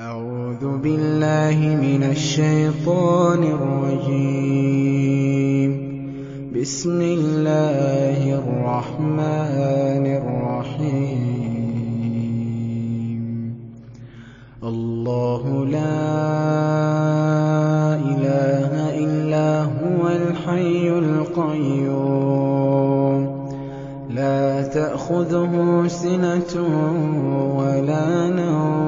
[0.00, 4.90] أعوذ بالله من الشيطان الرجيم.
[6.60, 11.58] بسم الله الرحمن الرحيم.
[14.62, 15.98] الله لا
[17.98, 18.70] إله
[19.04, 22.38] إلا هو الحي القيوم.
[24.14, 26.52] لا تأخذه سنة
[27.58, 28.87] ولا نوم.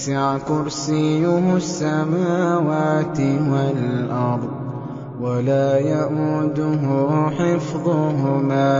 [0.00, 4.50] وسع كرسيه السماوات والأرض
[5.20, 6.84] ولا يئوده
[7.38, 8.72] حفظهما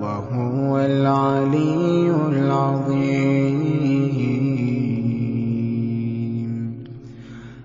[0.00, 3.52] وهو العلي العظيم.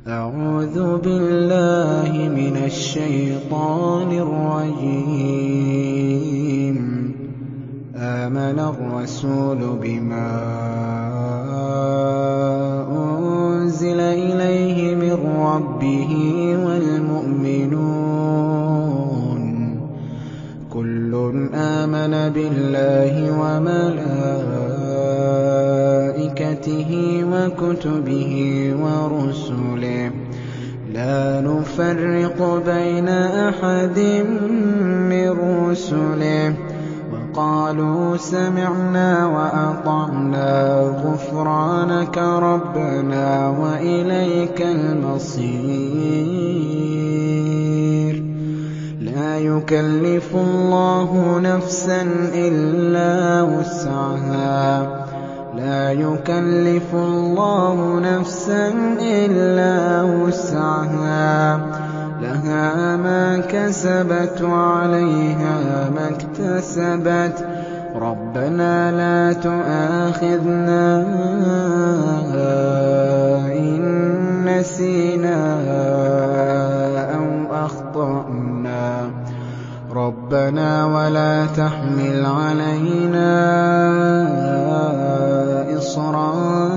[0.08, 5.18] أعوذ بالله من الشيطان الرجيم.
[7.96, 10.68] آمن الرسول بما
[13.78, 16.12] أنزل إليه من ربه
[16.66, 17.82] والمؤمنون.
[20.70, 21.12] كل
[21.54, 24.02] آمن بالله وملائكته
[27.34, 28.34] وكتبه
[28.82, 30.12] ورسله.
[30.94, 33.10] لا نفرق بين
[33.48, 34.00] أحد
[35.10, 35.30] من
[35.70, 36.54] رسله.
[37.38, 45.48] وقالوا سمعنا وأطعنا غفرانك ربنا وإليك المصير.
[49.02, 52.02] لا يكلف الله نفسا
[52.34, 54.88] إلا وسعها.
[55.56, 61.87] لا يكلف الله نفسا إلا وسعها.
[62.98, 67.46] ما كسبت وعليها ما اكتسبت.
[67.96, 71.06] ربنا لا تؤاخذنا
[73.52, 73.80] إن
[74.46, 75.40] نسينا
[77.16, 77.26] أو
[77.66, 79.10] أخطأنا.
[79.96, 83.28] ربنا ولا تحمل علينا
[85.78, 86.77] إصرا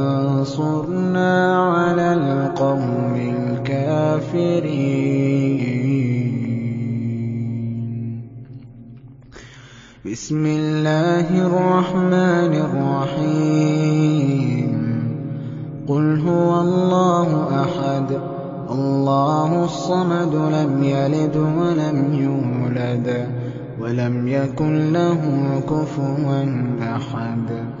[2.13, 5.11] القوم الكافرين.
[10.11, 14.71] بسم الله الرحمن الرحيم.
[15.87, 17.29] قل هو الله
[17.63, 18.19] أحد.
[18.71, 23.27] الله الصمد لم يلد ولم يولد
[23.81, 25.21] ولم يكن له
[25.69, 26.45] كفوا
[26.95, 27.80] أحد.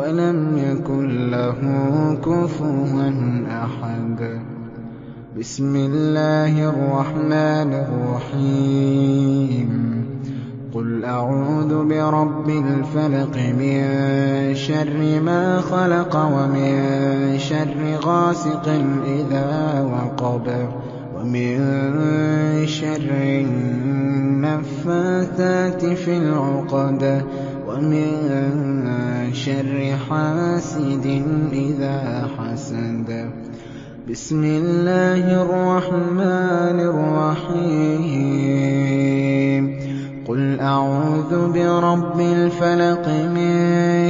[0.00, 1.60] ولم يكن له
[2.24, 3.12] كفوا
[3.64, 4.40] أحد.
[5.38, 7.70] بسم الله الرحمن
[8.32, 9.70] الرحيم.
[10.74, 13.84] قل أعوذ برب الفلق من
[14.54, 16.72] شر ما خلق ومن
[17.38, 18.68] شر غاسق
[19.06, 20.46] إذا وقب
[21.16, 21.56] ومن
[22.66, 23.10] شر
[24.40, 27.24] النفاثات في العقد.
[27.70, 31.22] ومن شر حاسد
[31.52, 33.30] إذا حسد.
[34.10, 37.90] بسم الله الرحمن الرحيم.
[40.28, 43.52] قُلْ أَعُوذُ بِرَبِّ الْفَلَقِ مِن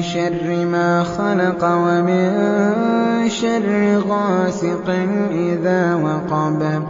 [0.03, 2.31] شَرِّ مَا خَلَقَ وَمِن
[3.29, 4.91] شَرِّ غَاسِقٍ
[5.31, 6.90] إِذَا وَقَبَ.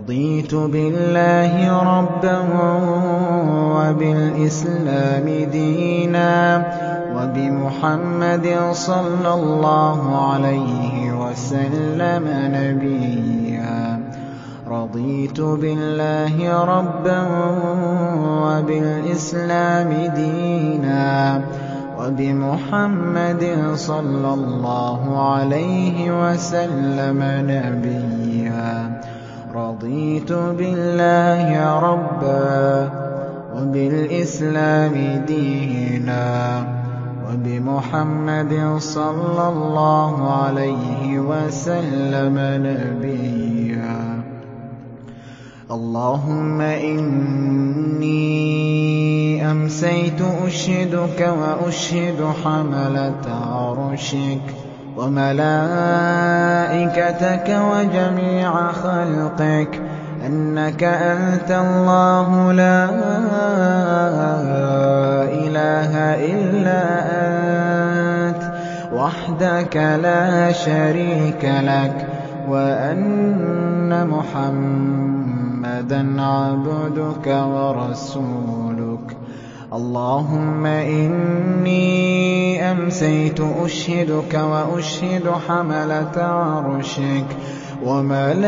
[0.00, 1.52] رَضِيتُ بِاللَّهِ
[1.98, 2.38] رَبًّا
[3.76, 6.64] وَبِالْإِسْلَامِ دِينًا
[7.16, 10.00] وَبِمُحَمَّدٍ صَلَّى اللَّهُ
[10.32, 12.24] عَلَيْهِ وَسَلَّمَ
[12.56, 14.00] نَبِيًّا.
[14.68, 17.20] رَضِيتُ بِاللَّهِ رَبًّا
[18.44, 21.40] وَبِالْإِسْلَامِ دِينًا
[21.98, 25.00] وَبِمُحَمَّدٍ صَلَّى اللَّهُ
[25.32, 27.20] عَلَيْهِ وَسَلَّمَ
[27.52, 28.89] نَبِيًّا.
[29.54, 32.90] رَضِيتُ بِاللَّهِ رَبًّا
[33.56, 36.64] وَبِالْإِسْلَامِ دِينًا
[37.28, 44.22] وَبِمُحَمَّدٍ صَلَّى اللَّهُ عَلَيْهِ وَسَلَّمَ نَبِيًّا.
[45.70, 48.20] اللهم إني
[49.50, 54.59] أمسيت أشهدك وأشهد حملة عرشك
[55.00, 56.28] وملائكتك
[57.72, 59.80] وجميع خلقك
[60.26, 62.84] أنك أنت الله لا
[65.24, 65.92] إله
[66.32, 66.82] إلا
[67.26, 68.42] أنت
[68.92, 72.06] وحدك لا شريك لك
[72.48, 75.42] وأن محمدا
[76.22, 78.89] عبدك ورسولك
[79.72, 81.82] اللهم إني
[82.70, 87.26] أمسيت أشهدك وأشهد حملة عرشك
[87.84, 88.40] وملائكتك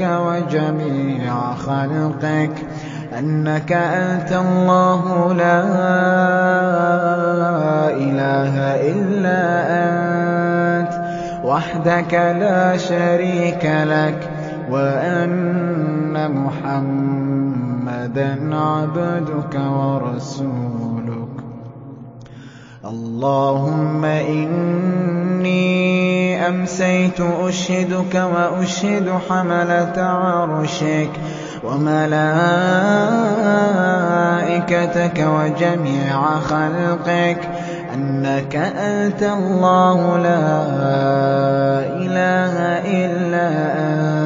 [0.00, 2.56] وجميع خلقك
[3.18, 5.64] أنك أنت الله لا
[7.90, 8.54] إله
[8.92, 9.42] إلا
[10.80, 10.92] أنت
[11.44, 14.28] وحدك لا شريك لك
[14.70, 15.58] وأن
[18.08, 21.28] محمدا عبدك ورسولك.
[22.84, 25.58] اللهم إني
[26.48, 31.10] أمسيت أشهدك وأشهد حملة عرشك
[31.64, 32.38] وملائكتك
[35.18, 37.48] وجميع خلقك.
[37.94, 40.62] أنك أنت الله لا
[41.96, 43.48] إله إلا
[43.78, 44.17] أنت.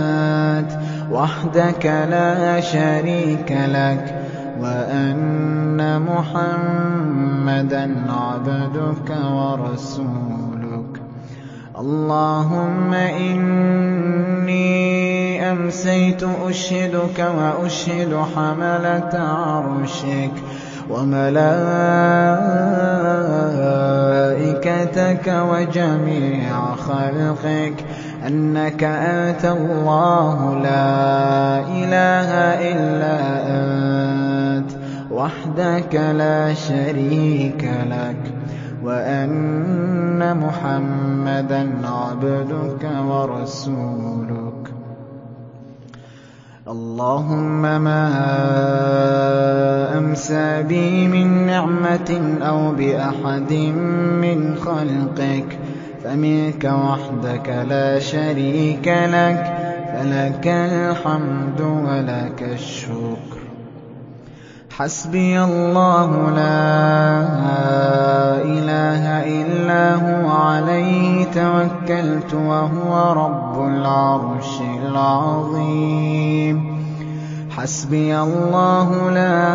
[1.12, 4.14] وحدك لا شريك لك
[4.60, 11.00] وأن محمدا عبدك ورسولك.
[11.78, 14.62] اللهم إني
[15.52, 20.32] أمسيت أشهدك وأشهد حملة عرشك
[20.90, 21.36] وملائكتك
[25.50, 27.74] وجميع خلقك.
[28.26, 32.30] أنك أنت الله لا إله
[32.72, 34.70] إلا أنت
[35.10, 38.32] وحدك لا شريك لك
[38.84, 44.42] وأن محمدا عبدك ورسولك.
[46.68, 48.08] اللهم ما
[49.98, 53.52] أمسى بي من نعمة أو بأحد
[54.22, 55.58] من خلقك
[56.12, 59.56] فمنك وحدك لا شريك لك
[59.92, 63.40] فلك الحمد ولك الشكر.
[64.70, 67.22] حسبي الله لا
[68.44, 69.04] إله
[69.40, 76.71] إلا هو عليه توكلت وهو رب العرش العظيم.
[77.56, 79.46] حسبي الله لا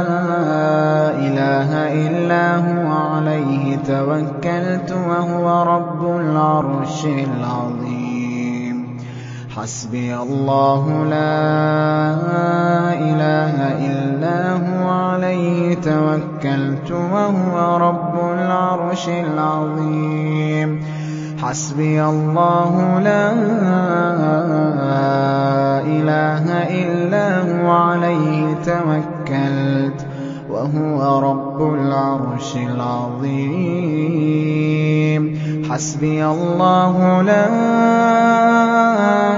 [1.27, 1.69] إله
[2.05, 8.97] إلا هو عليه توكلت وهو رب العرش العظيم.
[9.55, 11.37] حسبي الله لا
[13.09, 13.55] إله
[13.89, 20.69] إلا هو عليه توكلت وهو رب العرش العظيم.
[21.41, 23.31] حسبي الله لا
[25.95, 26.45] إله
[26.81, 26.96] إلا
[27.27, 30.05] هو عليه توكلت
[30.49, 33.57] وهو رب العرش العظيم.
[35.71, 37.47] حسبي الله لا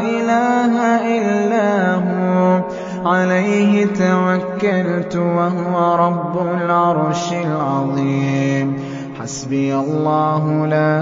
[0.01, 0.73] إله
[1.17, 2.61] إلا هو.
[3.05, 8.77] عليه توكلت وهو رب العرش العظيم.
[9.21, 11.01] حسبي الله لا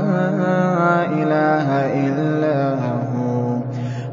[1.06, 1.68] إله
[2.08, 3.07] إلا هو.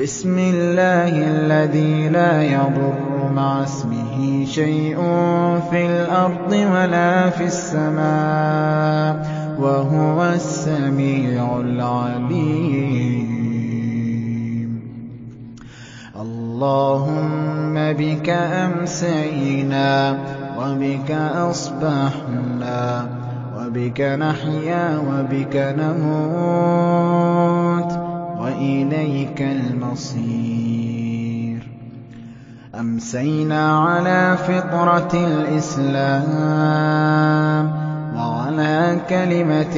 [0.00, 4.96] بسم الله الذي لا يضر مع اسمه شيء
[5.70, 9.26] في الأرض ولا في السماء
[9.60, 12.80] وهو السميع العليم.
[16.20, 18.28] اللهم بك
[18.64, 20.18] أمسينا
[20.58, 21.10] وبك
[21.50, 23.08] أصبحنا
[23.56, 26.70] وبك نحيا وبك نموت.
[28.40, 30.80] وإليك المصير.
[32.80, 36.24] أمسينا على فطرة الإسلام
[38.16, 39.76] وعلى كلمة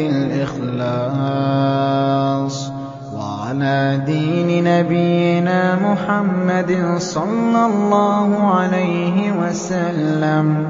[0.68, 2.70] الإخلاص
[3.14, 10.68] وعلى دين نبينا محمد صلى الله عليه وسلم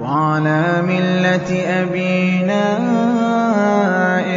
[0.00, 2.78] وعلى ملة أبينا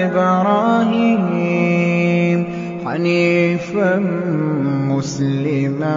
[0.05, 1.66] إبراهيم.
[2.98, 3.96] حنيفا
[4.89, 5.96] مسلما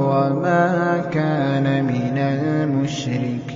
[0.00, 3.50] وما كان من المشركين.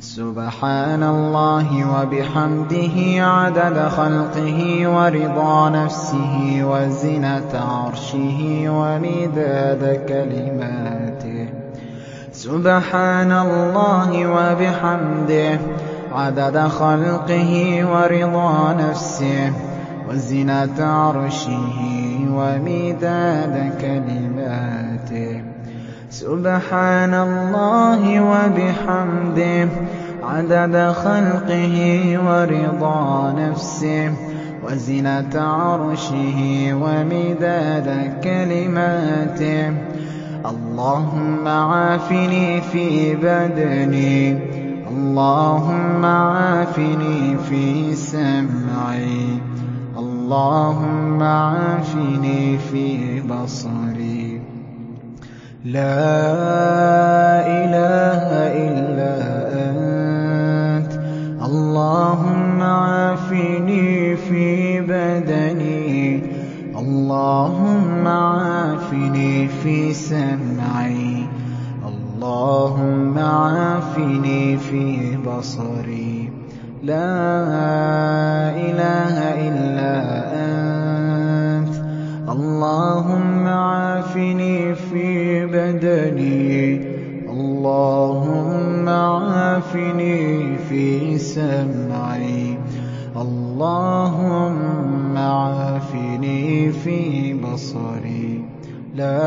[0.00, 11.48] سبحان الله وبحمده عدد خلقه ورضا نفسه وزنة عرشه ومداد كلماته.
[12.32, 15.60] سبحان الله وبحمده
[16.12, 17.52] عدد خلقه
[17.92, 19.69] ورضا نفسه
[20.10, 21.70] وزنة عرشه
[22.34, 25.42] ومداد كلماته.
[26.10, 29.68] سبحان الله وبحمده
[30.22, 31.76] عدد خلقه
[32.26, 34.12] ورضا نفسه
[34.64, 36.38] وزنة عرشه
[36.82, 37.88] ومداد
[38.24, 39.74] كلماته.
[40.50, 44.38] اللهم عافني في بدني
[44.90, 49.40] اللهم عافني في سمعي.
[50.30, 54.40] اللهم عافني في بصري.
[55.64, 56.06] لا
[57.46, 58.22] إله
[58.68, 59.14] إلا
[60.78, 60.92] أنت.
[61.46, 66.22] اللهم عافني في بدني.
[66.78, 71.26] اللهم عافني في سمعي.
[71.88, 76.29] اللهم عافني في بصري.
[76.82, 79.16] لا إله
[79.48, 79.94] إلا
[81.58, 81.74] أنت.
[82.30, 86.80] اللهم عافني في بدني.
[87.30, 92.58] اللهم عافني في سمعي.
[93.16, 98.44] اللهم عافني في بصري.
[98.96, 99.22] لا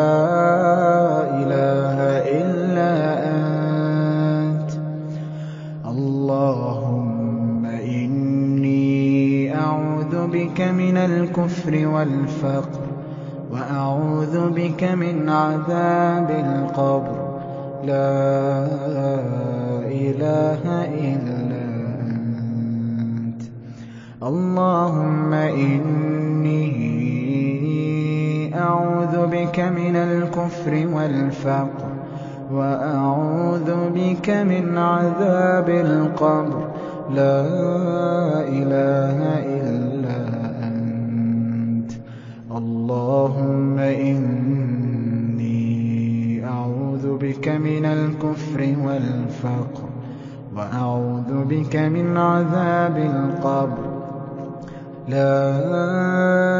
[1.41, 1.97] إله
[2.41, 2.93] إلا
[3.29, 4.71] أنت.
[5.85, 6.82] اللهم
[10.33, 12.81] بك من الكفر والفقر
[13.51, 17.17] وأعوذ بك من عذاب القبر.
[17.85, 18.65] لا
[19.85, 20.63] إله
[21.09, 21.53] إلا
[22.01, 23.41] أنت.
[24.23, 26.93] اللهم إني
[28.55, 31.89] أعوذ بك من الكفر والفقر
[32.51, 36.67] وأعوذ بك من عذاب القبر.
[37.09, 37.45] لا
[38.47, 39.92] إله إلا
[42.93, 44.45] اللهم إني
[46.45, 49.89] أعوذ بك من الكفر والفقر
[50.55, 53.83] وأعوذ بك من عذاب القبر.
[55.09, 55.49] لا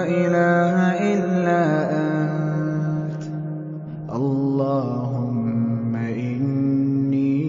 [0.09, 0.75] إله
[1.13, 1.63] إلا
[2.01, 3.23] أنت.
[4.15, 7.39] اللهم إني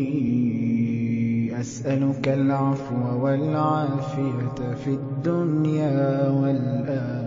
[1.61, 7.24] أسألك العفو والعافية في الدنيا والآخرة.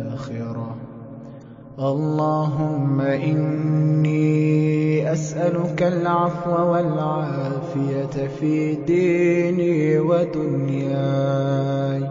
[1.79, 12.01] اللهم إني أسألك العفو والعافية في ديني ودنياي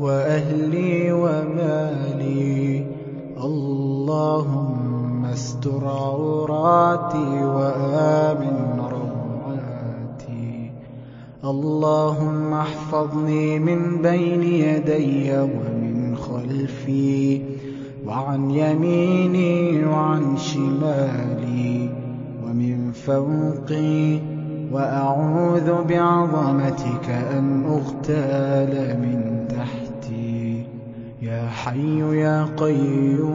[0.00, 2.86] وأهلي ومالي.
[3.44, 10.70] اللهم استر عوراتي وآمن روعاتي.
[11.44, 17.49] اللهم احفظني من بين يدي ومن خلفي.
[18.10, 21.88] وعن يميني وعن شمالي
[22.44, 24.18] ومن فوقي
[24.72, 30.64] وأعوذ بعظمتك أن أغتال من تحتي.
[31.22, 33.30] يا حي يا قيوم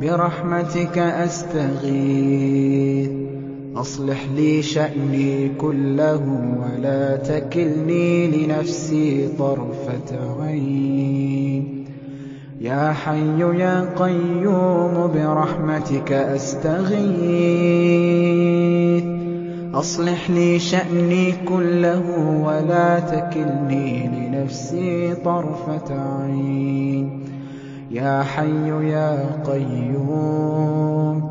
[0.00, 2.16] برحمتك أستغيث.
[3.76, 6.22] أصلح لي شأني كله
[6.62, 11.75] ولا تكلني لنفسي طرفة عين.
[12.60, 16.76] يا حي يا قيوم برحمتك أستغيث.
[19.74, 22.02] أصلح لي شأني كله
[22.44, 27.20] ولا تكلني لنفسي طرفة عين.
[27.90, 31.22] يا حي يا قيوم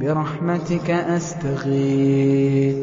[0.00, 2.76] برحمتك أستغيث.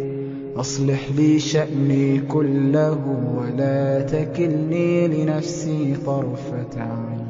[0.56, 2.98] أصلح لي شأني كله
[3.38, 7.23] ولا تكلني لنفسي طرفة عين.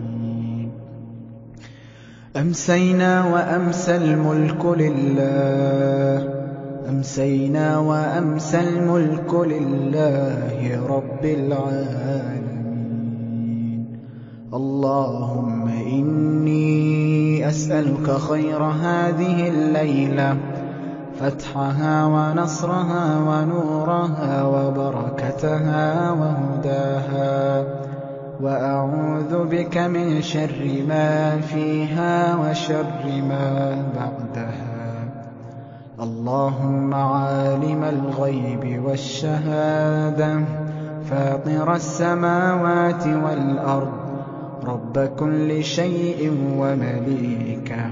[2.38, 6.30] أمسينا وأمسى الملك لله.
[6.90, 12.44] أمسينا وأمسى الملك لله رب العالمين.
[14.54, 20.38] اللهم إني أسألك خير هذه الليلة
[21.20, 27.66] فتحها ونصرها ونورها وبركتها وهداها.
[28.42, 34.74] وأعوذ بك من شر ما فيها وشر ما بعدها.
[36.02, 40.40] اللهم عالم الغيب والشهادة
[41.10, 43.92] فاطر السماوات والأرض
[44.66, 47.86] رب كل شيء ومليكه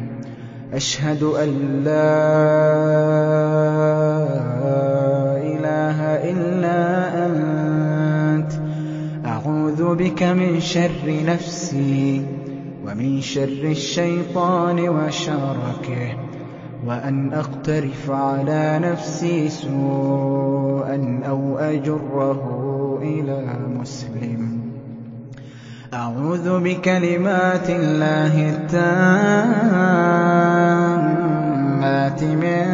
[0.73, 1.49] أشهد أن
[1.84, 2.12] لا
[5.38, 5.97] إله
[6.32, 6.80] إلا
[7.25, 7.51] أنت.
[9.82, 12.26] أعوذ بك من شر نفسي
[12.86, 16.17] ومن شر الشيطان وشركه
[16.86, 23.46] وأن أقترف على نفسي سوءا أو أجره إلى
[23.80, 24.62] مسلم.
[25.94, 29.04] أعوذ بكلمات الله التامات
[32.24, 32.65] من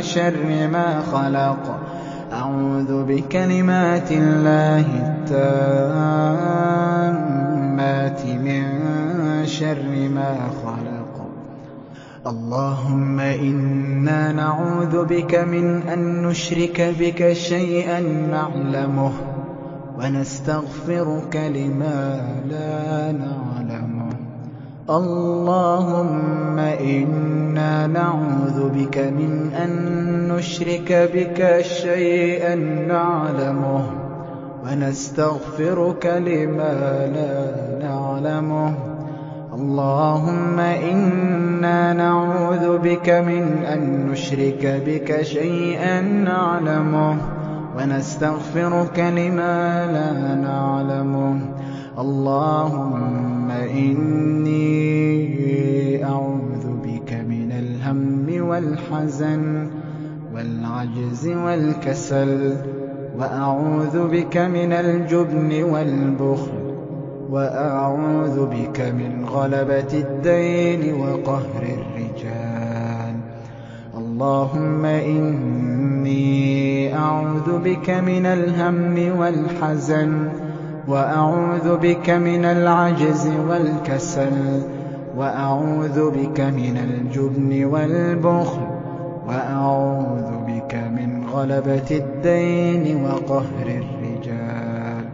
[0.00, 1.80] شر ما خلق.
[2.32, 5.46] أعوذ بكلمات الله التامات
[8.26, 8.64] من
[9.46, 11.26] شر ما خلق.
[12.26, 18.00] اللهم إنا نعوذ بك من أن نشرك بك شيئا
[18.30, 19.12] نعلمه.
[19.98, 24.10] ونستغفرك لما لا نعلمه
[24.90, 29.72] اللهم إنا نعوذ بك من أن
[30.32, 32.54] نشرك بك شيئا
[32.88, 33.84] نعلمه
[34.64, 38.74] ونستغفرك لما لا نعلمه.
[39.54, 47.37] اللهم إنا نعوذ بك من أن نشرك بك شيئا نعلمه.
[47.78, 51.40] ونستغفرك لما لا نعلمه
[51.98, 54.64] اللهم إني
[56.04, 59.68] أعوذ بك من الهم والحزن
[60.34, 62.56] والعجز والكسل
[63.18, 66.58] وأعوذ بك من الجبن والبخل
[67.30, 73.14] وأعوذ بك من غلبة الدين وقهر الرجال.
[73.98, 76.57] اللهم إني
[76.94, 80.28] أعوذ بك من الهم والحزن
[80.88, 84.62] وأعوذ بك من العجز والكسل
[85.16, 88.60] وأعوذ بك من الجبن والبخل
[89.28, 95.04] وأعوذ بك من غلبة الدين وقهر الرجال.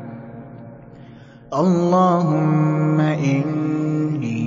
[1.54, 4.44] اللهم إني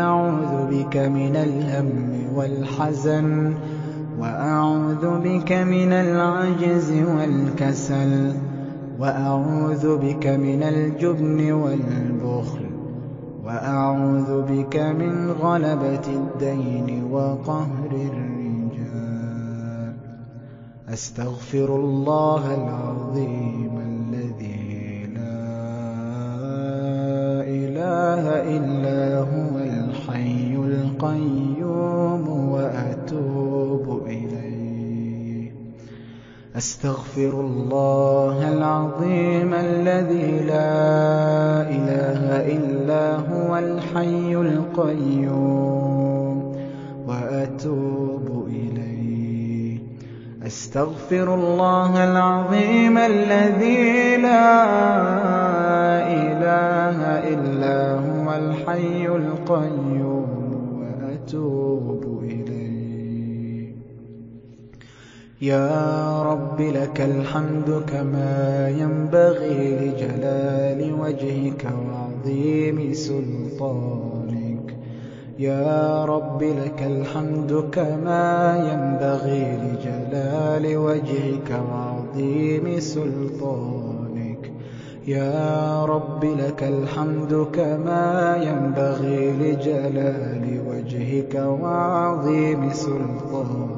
[0.00, 1.90] أعوذ بك من الهم
[2.34, 3.54] والحزن
[4.20, 8.32] وأعوذ بك من العجز والكسل
[8.98, 12.66] وأعوذ بك من الجبن والبخل
[13.44, 19.92] وأعوذ بك من غلبة الدين وقهر الرجال.
[20.92, 25.44] أستغفر الله العظيم الذي لا
[27.58, 28.22] إله
[28.56, 32.07] إلا هو الحي القيوم.
[36.58, 40.74] أستغفر الله العظيم الذي لا
[41.76, 42.20] إله
[42.56, 46.36] إلا هو الحي القيوم
[47.08, 49.78] وأتوب إليه.
[50.46, 54.54] أستغفر الله العظيم الذي لا
[56.20, 56.98] إله
[57.34, 59.87] إلا هو الحي القيوم.
[65.42, 74.76] يا رب لك الحمد كما ينبغي لجلال وجهك وعظيم سلطانك.
[75.38, 84.52] يا رب لك الحمد كما ينبغي لجلال وجهك وعظيم سلطانك.
[85.06, 93.77] يا رب لك الحمد كما ينبغي لجلال وجهك وعظيم سلطانك.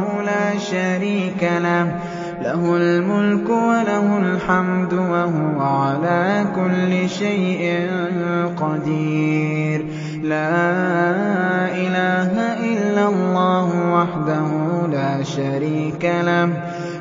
[0.31, 1.85] لا شريك له.
[2.41, 7.89] له الملك وله الحمد وهو على كل شيء
[8.61, 9.85] قدير.
[10.23, 10.63] لا
[11.83, 12.33] إله
[12.71, 14.47] إلا الله وحده
[14.91, 16.49] لا شريك له.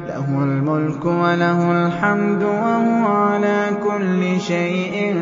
[0.08, 5.14] له الملك وله الحمد وهو على كل شيء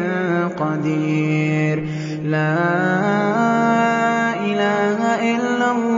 [0.56, 1.76] قدير.
[2.24, 2.58] لا
[4.50, 5.00] إله
[5.34, 5.97] إلا الله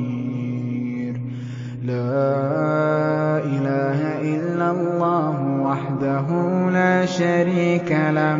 [1.81, 6.27] لا إله إلا الله وحده
[6.69, 8.37] لا شريك له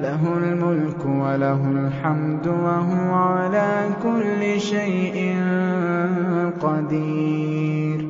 [0.00, 5.36] له الملك وله الحمد وهو على كل شيء
[6.60, 8.00] قدير.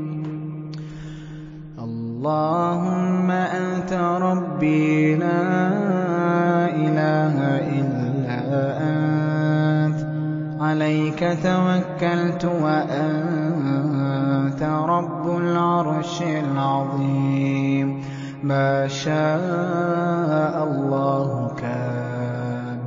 [1.79, 5.43] اللهم أنت ربي لا
[6.71, 7.37] إله
[7.79, 8.39] إلا
[8.87, 10.01] أنت
[10.61, 13.90] عليك توكلت وأنت
[14.63, 18.03] رب العرش العظيم
[18.43, 22.79] ما شاء الله كان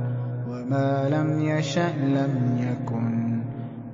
[0.50, 3.40] وما لم يشأ لم يكن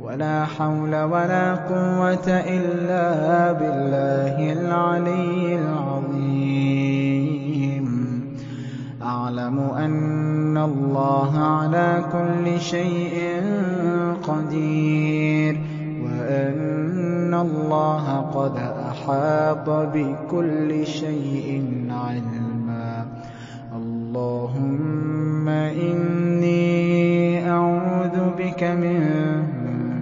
[0.00, 6.80] ولا حول ولا قوة إلا بالله العلي العظيم.
[9.02, 13.42] أعلم أن الله على كل شيء
[14.22, 15.69] قدير.
[16.30, 18.56] وأن الله قد
[18.90, 23.06] أحاط بكل شيء علما.
[23.76, 29.00] اللهم إني أعوذ بك من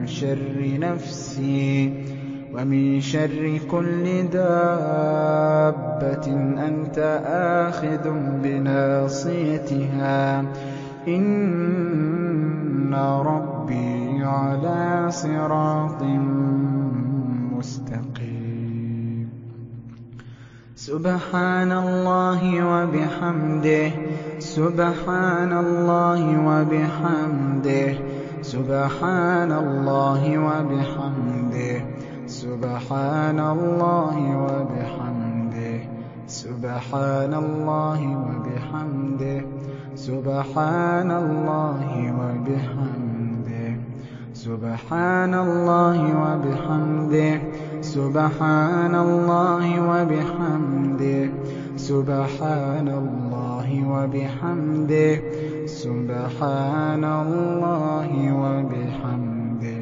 [0.06, 1.92] شر نفسي
[2.54, 6.26] ومن شر كل دابة
[6.68, 6.98] أنت
[7.68, 8.10] آخذ
[8.42, 10.44] بناصيتها.
[11.08, 13.47] إن ربي
[14.28, 16.02] على صراط
[17.56, 19.28] مستقيم.
[20.76, 22.40] سبحان الله
[22.72, 23.90] وبحمده
[24.38, 27.88] سبحان الله وبحمده
[28.42, 31.76] سبحان الله وبحمده
[32.26, 35.78] سبحان الله وبحمده
[36.28, 39.38] سبحان الله وبحمده
[39.96, 41.82] سبحان الله
[42.20, 43.07] وبحمده.
[44.48, 47.36] سبحان الله وبحمده
[47.82, 51.30] سبحان الله وبحمده
[51.76, 55.14] سبحان الله وبحمده
[55.66, 58.10] سبحان الله
[58.42, 59.80] وبحمده.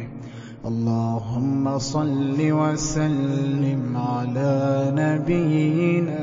[0.66, 4.54] اللهم صل وسلم على
[4.98, 6.22] نبينا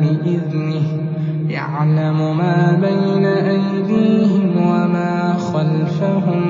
[0.00, 0.86] بإذنه.
[1.48, 6.42] يعلم ما بين أيديهم وما خلفهم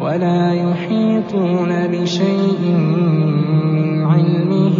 [0.00, 4.78] ولا يحيطون بشيء من علمه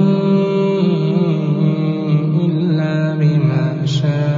[2.46, 4.30] إلا بما شاء.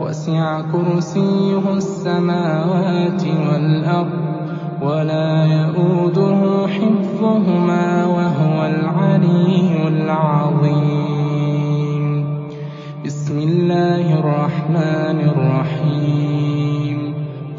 [0.00, 4.24] وسع كرسيه السماوات والأرض
[4.82, 7.83] ولا يئوده حفظهما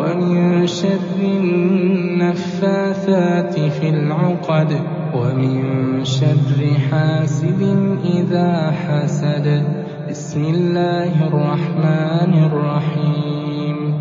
[0.00, 4.80] ومن شر النفاثات في العقد
[5.14, 7.62] ومن شر حاسد
[8.04, 9.62] إذا حسد.
[10.10, 13.94] بسم الله الرحمن الرحيم.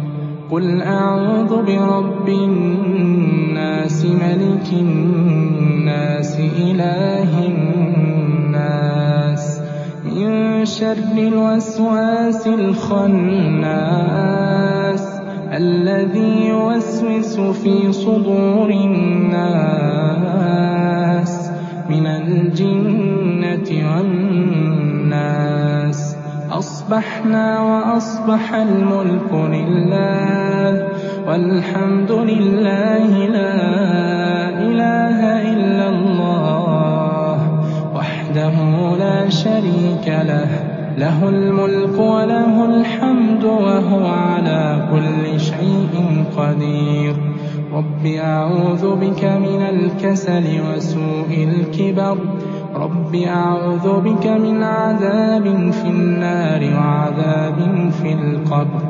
[0.52, 9.62] قل أعوذ برب الناس ملك الناس إله الناس.
[10.06, 14.00] من شر الوسواس الخناس.
[15.60, 19.92] الذي يوسوس في صدور الناس
[21.90, 25.20] من الجنة والناس.
[26.52, 30.88] أصبحنا وأصبح الملك لله
[31.28, 33.56] والحمد لله لا
[34.68, 35.18] إله
[35.54, 37.38] إلا الله
[37.96, 38.56] وحده
[39.00, 40.69] لا شريك له.
[41.00, 47.16] له الملك وله الحمد وهو على كل شيء قدير.
[47.74, 52.18] رب أعوذ بك من الكسل وسوء الكبر.
[52.76, 58.84] رب أعوذ بك من عذاب في النار وعذاب في القبر.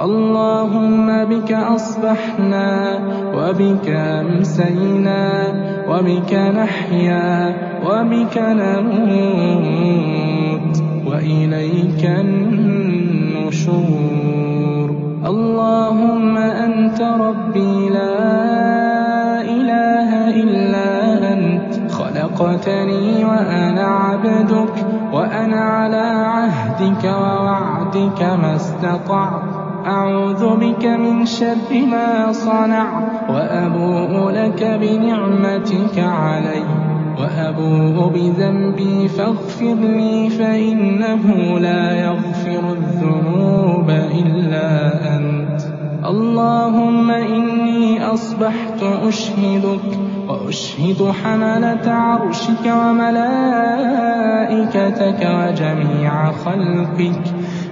[0.00, 2.98] اللهم بك أصبحنا
[3.36, 5.22] وبك أمسينا
[5.88, 10.31] وبك نحيا وبك نموت.
[11.12, 13.82] وإليك النشور.
[15.26, 20.88] اللهم أنت ربي لا إله إلا
[21.32, 21.92] أنت.
[21.92, 29.42] خلقتني وأنا عبدك وأنا على عهدك ووعدك ما استطعت.
[29.86, 36.81] أعوذ بك من شر ما صنعت وأبوء لك بنعمتك علي.
[37.38, 45.60] وأبوء بذنبي فاغفر لي فإنه لا يغفر الذنوب إلا أنت.
[46.06, 53.60] اللهم إني أصبحت أشهدك وأشهد حملة عرشك وملائكتك
[55.38, 57.22] وجميع خلقك.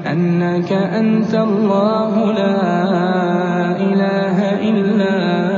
[0.07, 2.61] أنك أنت الله لا
[3.77, 5.49] إله إلا أنت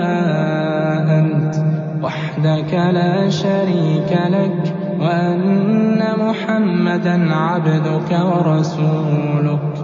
[2.72, 9.74] وحدك لا شريك لك وأن محمدا عبدك ورسولك.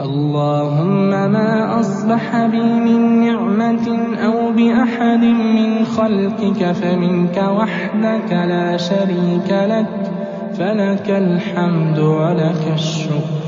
[0.00, 3.88] اللهم ما أصبح بي من نعمة
[4.24, 10.12] أو بأحد من خلقك فمنك وحدك لا شريك لك
[10.58, 13.46] فلك الحمد ولك الشكر.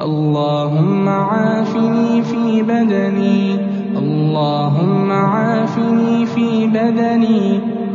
[0.00, 3.58] اللهم عافني في بدني
[3.96, 7.75] اللهم عافني في بدني.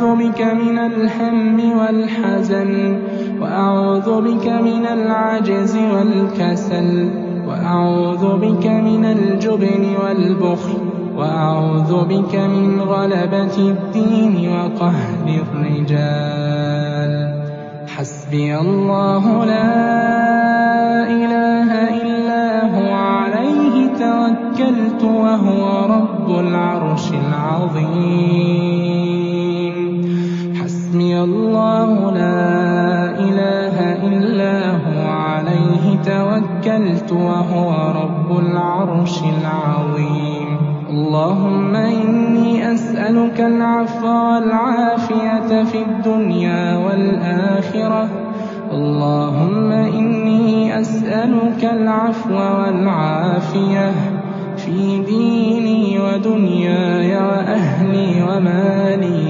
[0.00, 2.72] أعوذ بك من الهم والحزن
[3.40, 7.10] وأعوذ بك من العجز والكسل
[7.48, 10.78] وأعوذ بك من الجبن والبخل
[11.16, 17.12] وأعوذ بك من غلبة الدين وقهر الرجال.
[17.96, 19.76] حسبي الله لا
[21.16, 21.70] إله
[22.02, 22.44] إلا
[22.76, 28.69] هو عليه توكلت وهو رب العرش العظيم.
[31.10, 33.76] حسبي الله لا إله
[34.08, 37.70] إلا هو عليه توكلت وهو
[38.02, 40.48] رب العرش العظيم.
[40.90, 48.08] اللهم إني أسألك العفو والعافية في الدنيا والآخرة.
[48.72, 53.92] اللهم إني أسألك العفو والعافية
[54.56, 59.29] في ديني ودنياي وأهلي ومالي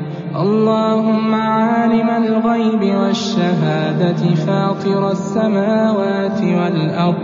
[0.41, 7.15] اللهم عالم الغيب والشهادة فاطر السماوات والأرض.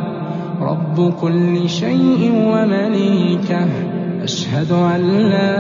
[0.62, 3.68] رب كل شيء ومليكه.
[4.24, 5.60] أشهد أن لا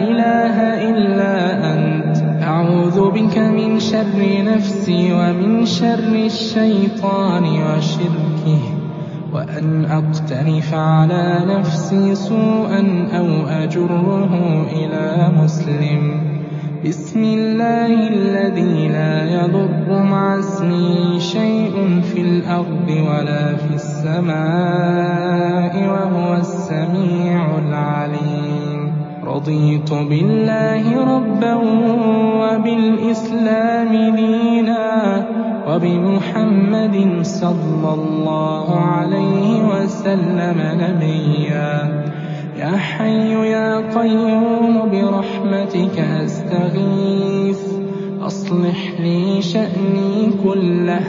[0.00, 0.56] إله
[0.90, 1.34] إلا
[1.74, 2.42] أنت.
[2.42, 8.67] أعوذ بك من شر نفسي ومن شر الشيطان وشركه.
[9.32, 14.32] وأن أقترف على نفسي سوءا أو أجره
[14.72, 16.20] إلى مسلم.
[16.86, 25.08] بسم الله الذي لا يضر مع اسمه شيء في الأرض ولا في السماء
[25.88, 28.57] وهو السميع العليم.
[29.34, 31.54] رضيت بالله ربا
[32.40, 35.26] وبالإسلام دينا
[35.68, 41.72] وبمحمد صلى الله عليه وسلم نبيا.
[42.58, 47.62] يا حي يا قيوم برحمتك أستغيث
[48.22, 51.06] أصلح لي شأني كله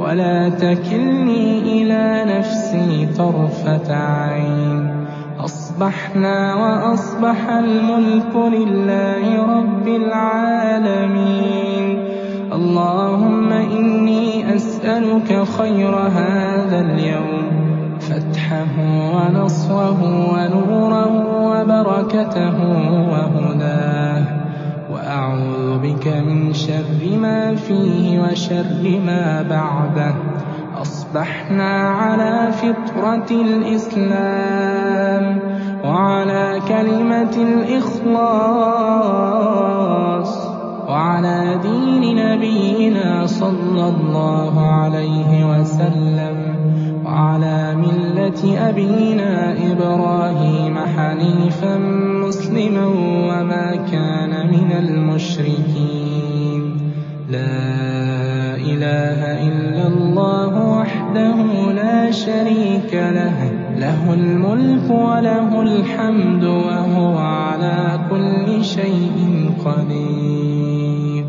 [0.00, 5.01] ولا تكلني إلى نفسي طرفة عين.
[5.72, 11.28] أصبحنا وأصبح الملك لله رب العالمين.
[12.52, 17.44] اللهم إني أسألك خير هذا اليوم.
[18.00, 18.74] فتحه
[19.16, 20.00] ونصره
[20.32, 21.12] ونوره
[21.48, 22.56] وبركته
[23.12, 24.24] وهداه.
[24.92, 30.14] وأعوذ بك من شر ما فيه وشر ما بعده.
[31.12, 34.84] أصبحنا على فطرة الإسلام
[35.84, 37.36] وعلى كلمة
[38.02, 38.22] الإخلاص
[40.88, 46.36] وعلى دين نبينا صلى الله عليه وسلم
[47.04, 51.76] وعلى ملة أبينا إبراهيم حنيفا
[52.26, 52.86] مسلما
[53.28, 56.62] وما كان من المشركين.
[57.30, 57.82] لا
[58.56, 60.71] إله إلا الله
[61.12, 63.52] وحده لا شريك له.
[63.76, 71.24] له الملك وله الحمد وهو على كل شيء قدير.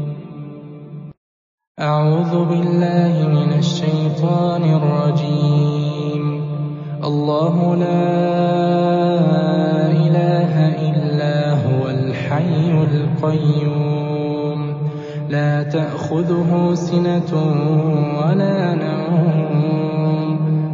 [1.80, 6.24] أعوذ بالله من الشيطان الرجيم.
[7.04, 8.08] الله لا
[9.92, 10.54] إله
[10.90, 14.60] إلا هو الحي القيوم.
[15.30, 17.32] لا تأخذه سنة
[18.22, 18.93] ولا نوم.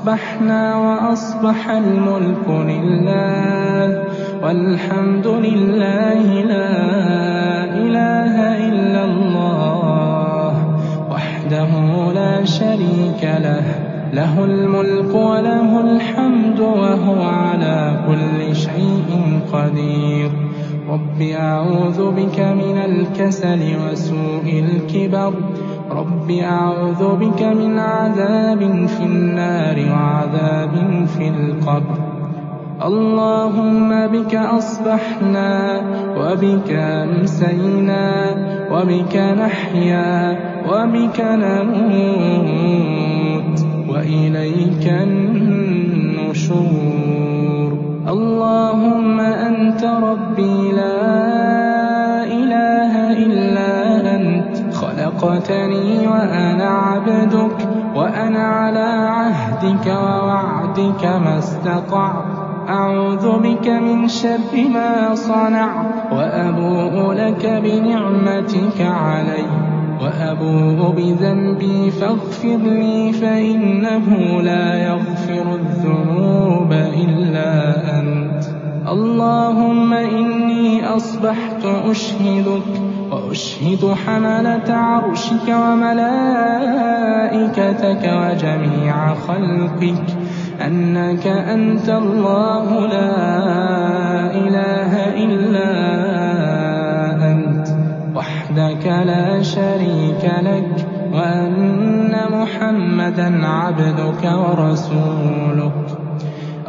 [0.00, 4.04] أصبحنا وأصبح الملك لله
[4.42, 6.72] والحمد لله لا
[7.64, 8.34] إله
[8.68, 10.52] إلا الله
[11.10, 11.72] وحده
[12.14, 13.64] لا شريك له
[14.12, 19.08] له الملك وله الحمد وهو على كل شيء
[19.52, 20.30] قدير.
[20.88, 25.32] رب أعوذ بك من الكسل وسوء الكبر
[25.90, 31.98] رب أعوذ بك من عذاب في النار وعذاب في القبر.
[32.84, 35.80] اللهم بك أصبحنا
[36.16, 38.34] وبك أمسينا
[38.72, 40.38] وبك نحيا
[40.70, 42.70] وبك نموت
[43.88, 46.50] وإليك النشور.
[48.08, 53.39] اللهم أنت ربي لا إله إلا
[55.20, 62.24] خلقتني وأنا عبدك وأنا على عهدك ووعدك ما استطعت.
[62.68, 69.44] أعوذ بك من شر ما صنعت وأبوء لك بنعمتك علي.
[70.02, 77.50] وأبوء بذنبي فاغفر لي فإنه لا يغفر الذنوب إلا
[77.98, 78.39] أنت.
[78.90, 82.80] اللهم إني أصبحت أشهدك
[83.10, 86.50] وأشهد حملة عرشك وملائكتك
[88.20, 90.16] وجميع خلقك
[90.66, 93.16] أنك أنت الله لا
[94.34, 94.92] إله
[95.24, 95.70] إلا
[97.30, 97.68] أنت
[98.16, 105.79] وحدك لا شريك لك وأن محمدا عبدك ورسولك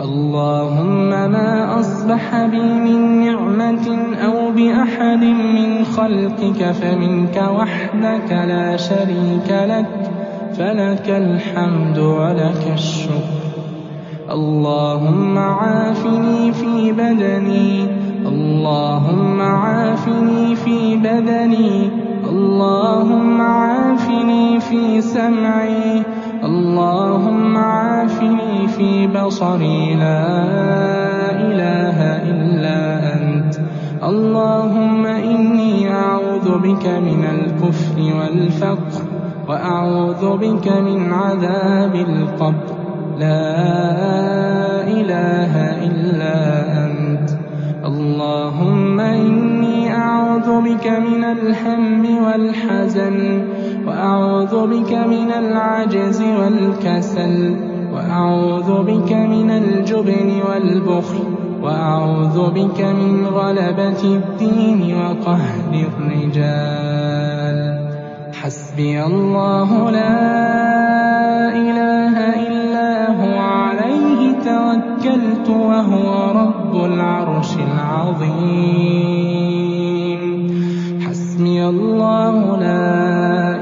[0.02, 3.88] اللهم ما أصبح بي من نعمة
[4.26, 10.12] أو بأحد من خلقك فمنك وحدك لا شريك لك
[10.58, 13.42] فلك الحمد ولك الشكر.
[14.32, 17.88] اللهم عافني في بدني
[18.26, 21.90] اللهم عافني في بدني
[22.30, 26.04] اللهم عافني في سمعي
[26.44, 28.41] اللهم عافني
[28.82, 30.26] في بصري لا
[31.46, 31.98] إله
[32.32, 32.80] إلا
[33.14, 33.54] أنت.
[34.04, 39.02] اللهم إني أعوذ بك من الكفر والفقر
[39.48, 42.76] وأعوذ بك من عذاب القبر.
[43.20, 43.54] لا
[44.98, 45.54] إله
[45.88, 46.38] إلا
[46.86, 47.30] أنت.
[47.86, 53.18] اللهم إني أعوذ بك من الهم والحزن
[53.88, 57.71] وأعوذ بك من العجز والكسل.
[57.94, 61.24] وأعوذ بك من الجبن والبخل
[61.64, 67.58] وأعوذ بك من غلبة الدين وقهر الرجال.
[68.34, 72.16] حسبي الله لا إله
[72.48, 78.62] إلا هو عليه توكلت وهو رب العرش العظيم.
[81.08, 82.92] حسبي الله لا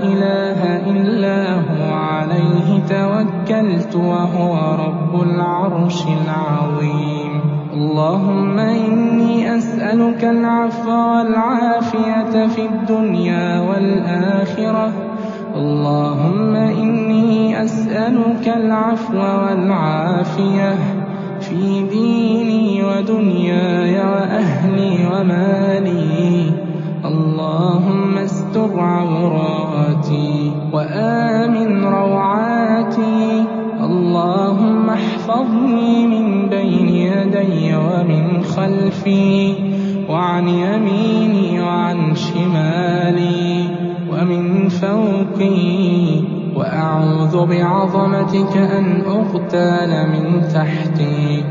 [0.04, 0.60] إله
[0.92, 2.80] إلا هو عليه
[3.50, 7.42] توكلت وهو رب العرش العظيم.
[7.74, 14.92] اللهم إني أسألك العفو والعافية في الدنيا والآخرة.
[15.56, 20.76] اللهم إني أسألك العفو والعافية
[21.40, 26.52] في ديني ودنياي وأهلي ومالي.
[27.06, 32.59] اللهم استر عوراتي وآمن روعاتي
[35.30, 39.56] احفظني من بين يدي ومن خلفي
[40.10, 43.66] وعن يميني وعن شمالي
[44.12, 46.22] ومن فوقي
[46.56, 51.44] وأعوذ بعظمتك أن أغتال من تحتي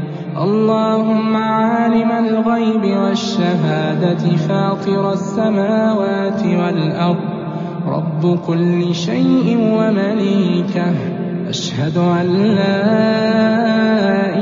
[0.43, 7.39] اللهم عالم الغيب والشهادة فاطر السماوات والأرض
[7.87, 12.26] رب كل شيء ومليكه أشهد أن
[12.61, 12.84] لا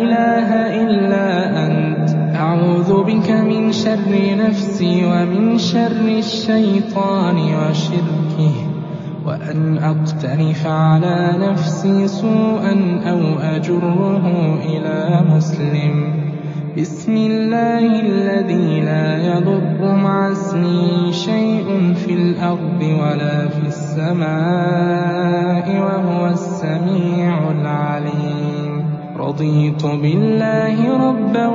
[0.03, 0.49] إله
[0.83, 1.29] إلا
[1.67, 2.11] أنت.
[2.35, 4.13] أعوذ بك من شر
[4.47, 8.55] نفسي ومن شر الشيطان وشركه
[9.27, 14.25] وأن أقترف على نفسي سوءا أو أجره
[14.67, 15.95] إلى مسلم.
[16.79, 23.76] بسم الله الذي لا يضر مع اسمه شيء في الأرض ولا في السماء
[25.81, 28.85] وهو السميع العليم.
[29.17, 31.47] رضيت بالله ربا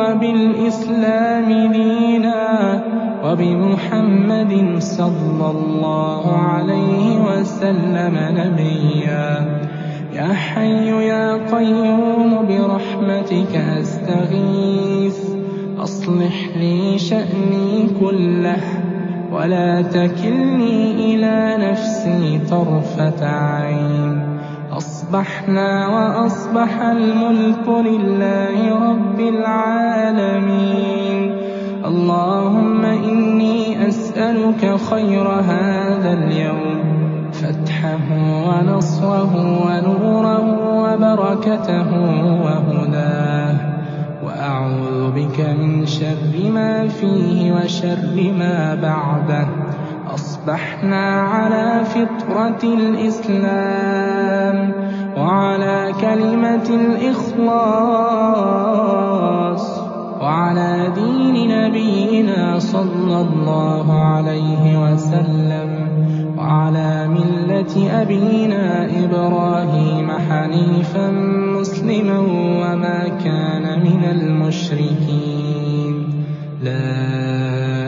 [0.00, 2.82] وبالإسلام دينا
[3.24, 9.60] وبمحمد صلى الله عليه وسلم نبيا.
[10.14, 15.18] يا حي يا قيوم برحمتك أستغيث.
[15.78, 18.89] أصلح لي شأني كله.
[19.32, 24.40] ولا تكلني إلى نفسي طرفة عين.
[24.72, 30.60] أصبحنا وأصبح الملك لله رب العالمين.
[31.84, 36.80] اللهم إني أسألك خير هذا اليوم.
[37.32, 38.06] فتحه
[38.48, 39.34] ونصره
[39.66, 40.46] ونوره
[40.82, 41.90] وبركته
[42.44, 43.39] وهداه.
[44.60, 49.48] وأعوذ بك من شر ما فيه وشر ما بعده.
[50.14, 53.92] أصبحنا على فطرة الإسلام
[55.16, 58.00] وعلى كلمة الإخلاص
[60.20, 65.89] وعلى دين نبينا صلى الله عليه وسلم.
[66.40, 68.64] وعلى مِلَّةِ أَبِينَا
[69.04, 71.10] إِبْرَاهِيمَ حَنِيفًا
[71.60, 72.18] مُّسْلِمًا
[72.62, 75.94] وَمَا كَانَ مِنَ الْمُشْرِكِينَ.
[76.62, 76.84] لَا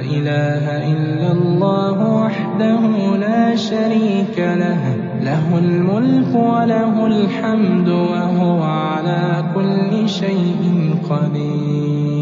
[0.00, 2.82] إِلَٰهَ إِلَّا اللَّهُ وَحْدَهُ
[3.16, 10.62] لَا شَرِيكَ لَهُ ۖ لَهُ الْمُلْكُ وَلَهُ الْحَمْدُ وَهُوَ عَلَىٰ كُلِّ شَيْءٍ
[11.10, 12.21] قَدِيرٌ.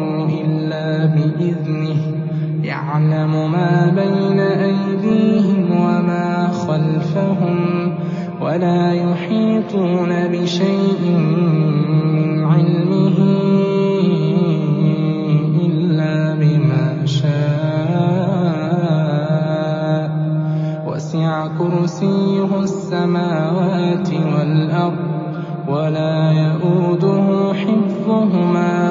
[1.15, 2.01] بإذنه
[2.63, 7.57] يعلم ما بين أيديهم وما خلفهم
[8.41, 11.01] ولا يحيطون بشيء
[12.13, 13.17] من علمه
[15.65, 18.51] إلا بما شاء.
[20.87, 25.11] وسع كرسيه السماوات والأرض
[25.67, 28.90] ولا يئوده حفظهما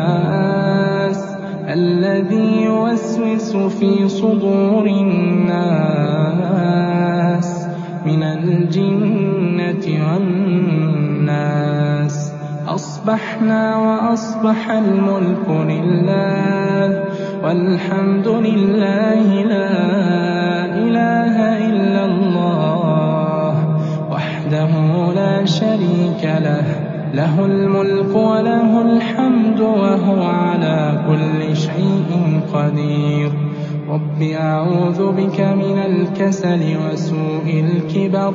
[1.69, 5.67] الذي يوسوس في صدور الناس
[8.07, 11.37] من الجنة والناس.
[12.69, 17.05] أصبحنا وأصبح الملك لله
[17.45, 19.71] والحمد لله لا
[20.75, 21.37] إله
[21.71, 22.26] إلا الله.
[24.67, 26.67] وحده لا شريك له
[27.15, 33.33] له الملك وله الحمد وهو على كل شيء قدير.
[33.89, 38.35] رب أعوذ بك من الكسل وسوء الكبر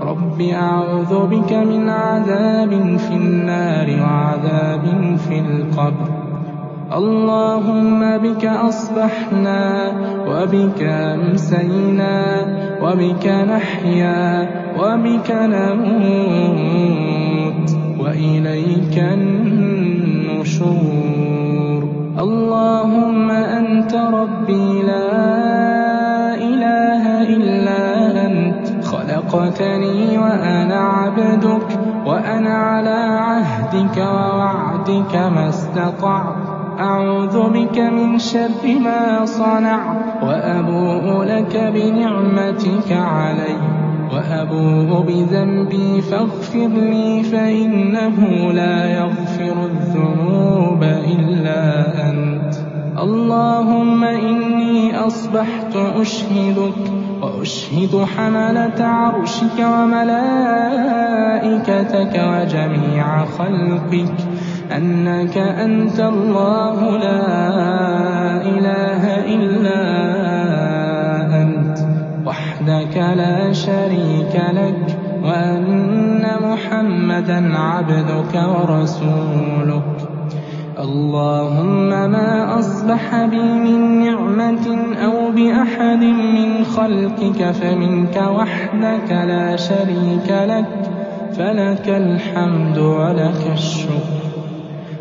[0.00, 6.25] رب أعوذ بك من عذاب في النار وعذاب في القبر.
[6.92, 9.92] اللهم بك أصبحنا
[10.28, 12.46] وبك أمسينا
[12.82, 16.56] وبك نحيا وبك نموت
[18.00, 20.46] وإليك النشور.
[22.18, 27.82] اللهم أنت ربي لا إله إلا
[28.26, 28.84] أنت.
[28.84, 31.68] خلقتني وأنا عبدك
[32.06, 36.45] وأنا على عهدك ووعدك ما استطعت.
[36.80, 43.56] أعوذ بك من شر ما صنعت وأبوء لك بنعمتك علي
[44.12, 51.62] وأبوء بذنبي فاغفر لي فإنه لا يغفر الذنوب إلا
[52.10, 52.54] أنت.
[52.98, 60.24] اللهم إني أصبحت أشهدك وأشهد حملة عرشك وملائكتك
[62.32, 64.35] وجميع خلقك.
[64.72, 67.26] أنك أنت الله لا
[68.42, 69.02] إله
[69.34, 69.82] إلا
[71.42, 71.78] أنت.
[72.26, 79.96] وحدك لا شريك لك وأن محمدا عبدك ورسولك.
[80.80, 90.90] اللهم ما أصبح بي من نعمة أو بأحد من خلقك فمنك وحدك لا شريك لك.
[91.38, 94.25] فلك الحمد ولك الشكر.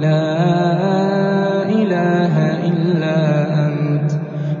[0.00, 2.34] لا إله
[2.70, 3.20] إلا
[3.66, 4.10] أنت.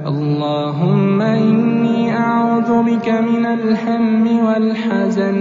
[0.06, 5.38] اللهم إني أعوذ بك من الهم والحزن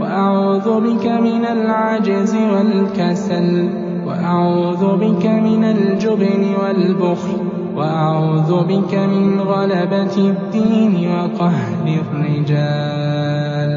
[0.00, 3.68] وأعوذ بك من العجز والكسل
[4.06, 7.38] وأعوذ بك من الجبن والبخل
[7.76, 13.72] وأعوذ بك من غلبة الدين وقهر الرجال.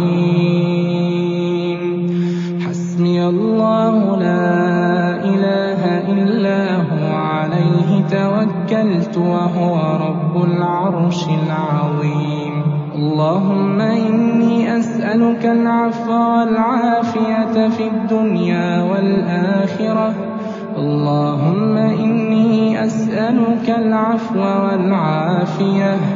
[2.68, 5.82] حسبي الله لا إله
[6.12, 9.76] إلا هو عليه توكلت وهو
[10.06, 12.54] رب العرش العظيم.
[12.94, 20.14] اللهم إني أسألك العفو والعافية في الدنيا والآخرة.
[20.78, 26.15] اللهم إني أسألك العفو والعافية.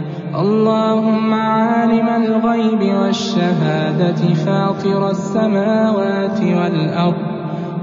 [0.35, 7.31] اللهم عالم الغيب والشهادة فاطر السماوات والأرض.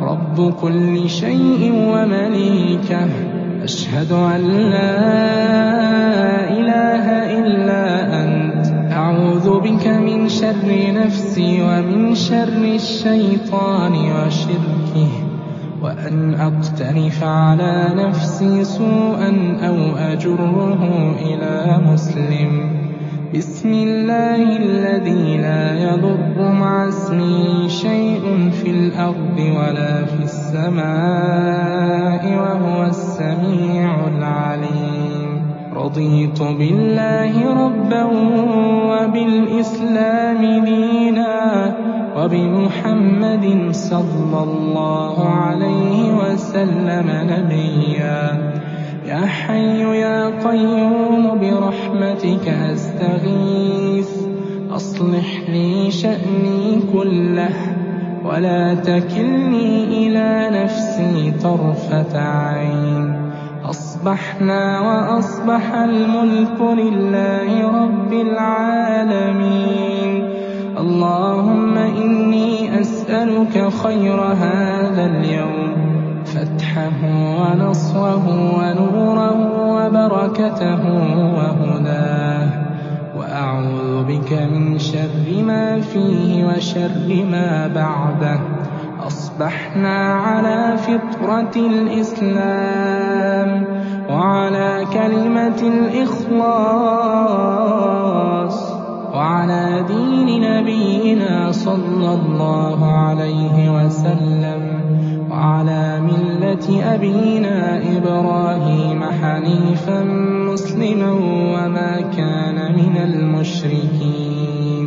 [0.02, 3.08] رب كل شيء ومليكه.
[3.62, 4.40] أشهد أن
[4.70, 5.00] لا
[6.50, 7.04] إله
[7.38, 8.92] إلا أنت.
[8.92, 15.17] أعوذ بك من شر نفسي ومن شر الشيطان وشركه.
[16.08, 22.70] وأن أقترف على نفسي سوءا أو أجره إلى مسلم.
[23.34, 34.06] بسم الله الذي لا يضر مع اسمه شيء في الأرض ولا في السماء وهو السميع
[34.16, 35.42] العليم.
[35.76, 38.04] رضيت بالله ربا
[38.90, 41.74] وبالإسلام دينا
[42.16, 42.87] وبمحمد
[43.72, 48.52] صلى الله عليه وسلم نبيا.
[49.06, 54.10] يا حي يا قيوم برحمتك أستغيث.
[54.70, 57.56] أصلح لي شأني كله
[58.24, 63.30] ولا تكلني إلى نفسي طرفة عين.
[63.64, 69.58] أصبحنا وأصبح الملك لله رب العالمين.
[70.78, 72.97] اللهم إني أسألك
[73.68, 75.74] خير هذا اليوم.
[76.24, 77.00] فتحه
[77.40, 78.26] ونصره
[78.58, 79.40] ونوره
[79.74, 80.82] وبركته
[81.34, 82.48] وهداه.
[83.18, 88.40] وأعوذ بك من شر ما فيه وشر ما بعده.
[89.06, 92.84] أصبحنا على فطرة الإسلام
[94.10, 97.08] وعلى كلمة الإخلاص.
[99.18, 104.62] وعلى دين نبينا صلى الله عليه وسلم
[105.30, 110.00] وعلى ملة أبينا إبراهيم حنيفا
[110.50, 111.12] مسلما
[111.54, 114.86] وما كان من المشركين.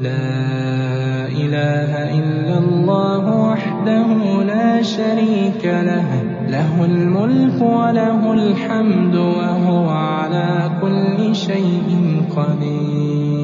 [0.00, 1.90] لا إله
[2.20, 4.08] إلا الله وحده
[4.42, 6.08] لا شريك له
[6.48, 11.88] له الملك وله الحمد وهو على كل شيء
[12.36, 13.43] قدير.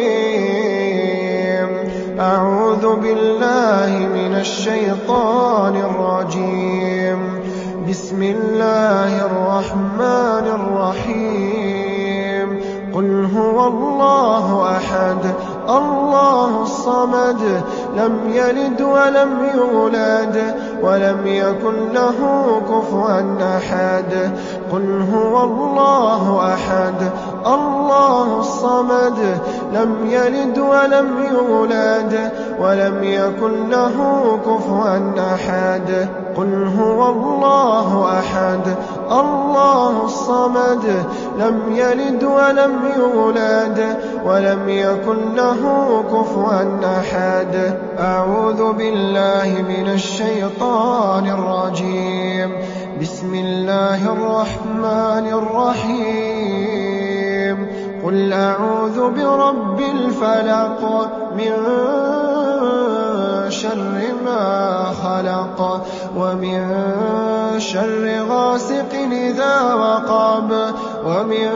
[2.21, 7.39] أعوذ بالله من الشيطان الرجيم.
[7.89, 12.61] بسم الله الرحمن الرحيم.
[12.95, 15.23] قل هو الله أحد
[15.69, 17.63] الله الصمد
[17.97, 22.19] لم يلد ولم يولد ولم يكن له
[22.69, 23.21] كفوا
[23.57, 24.31] أحد.
[24.71, 26.99] قل هو الله أحد
[27.47, 29.39] الله الصمد
[29.73, 33.97] لم يلد ولم يولد ولم يكن له
[34.45, 34.99] كفوا
[35.33, 36.07] أحد.
[36.37, 38.75] قل هو الله أحد.
[39.11, 41.05] الله الصمد
[41.39, 45.61] لم يلد ولم يولد ولم يكن له
[46.11, 46.63] كفوا
[46.99, 47.77] أحد.
[47.99, 52.51] أعوذ بالله من الشيطان الرجيم.
[53.01, 56.40] بسم الله الرحمن الرحيم.
[58.11, 61.53] قل أعوذ برب الفلق من
[63.49, 65.85] شر ما خلق
[66.17, 66.59] ومن
[67.59, 70.51] شر غاسق إذا وقب
[71.05, 71.49] ومن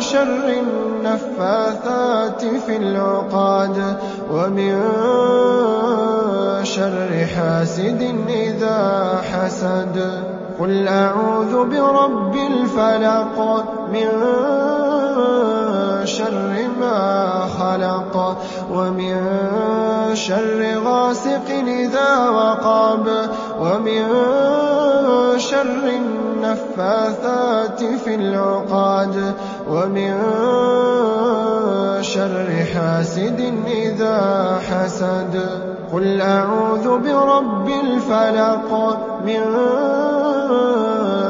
[0.00, 3.96] شر النفاثات في العقاد
[4.32, 4.80] ومن
[6.62, 10.24] شر حاسد إذا حسد
[10.60, 14.08] قل أعوذ برب الفلق من
[16.04, 18.36] شر ما خلق
[18.70, 19.16] ومن
[20.14, 23.08] شر غاسق إذا وقب
[23.60, 24.04] ومن
[25.38, 29.34] شر النفاثات في العقاد
[29.70, 30.14] ومن
[32.02, 35.34] شر حاسد إذا حسد
[35.92, 39.42] قل أعوذ برب الفلق من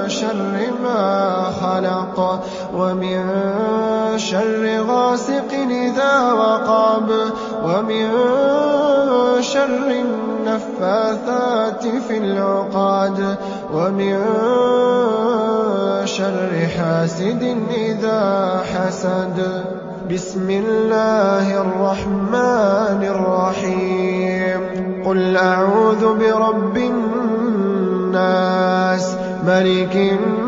[0.09, 0.48] شر
[1.63, 2.17] خلق
[2.75, 3.21] ومن
[4.17, 7.11] شر غاسق إذا وقب
[7.65, 8.09] ومن
[9.41, 13.37] شر النفاثات في العقاد
[13.73, 14.25] ومن
[16.05, 19.65] شر حاسد إذا حسد.
[20.11, 24.61] بسم الله الرحمن الرحيم.
[25.07, 27.29] قل أعوذ برب الناس
[29.47, 30.48] ملك الناس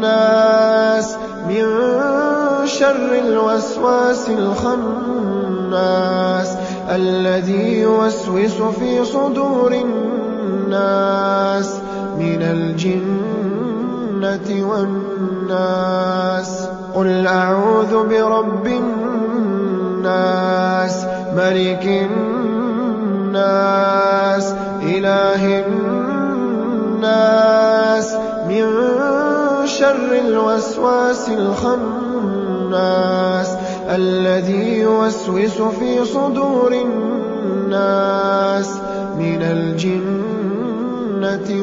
[0.00, 1.16] الناس
[1.48, 1.64] من
[2.66, 5.68] شر الوسواس الخناس
[6.88, 11.74] الذي يوسوس في صدور الناس
[12.18, 16.68] من الجنة والناس.
[16.94, 20.16] قل أعوذ برب الناس
[21.36, 22.08] ملك
[23.28, 27.69] الناس إله الناس.
[29.90, 32.76] شر الوسواس الخناس
[33.88, 38.70] الذي يوسوس في صدور الناس
[39.18, 40.68] من الجنة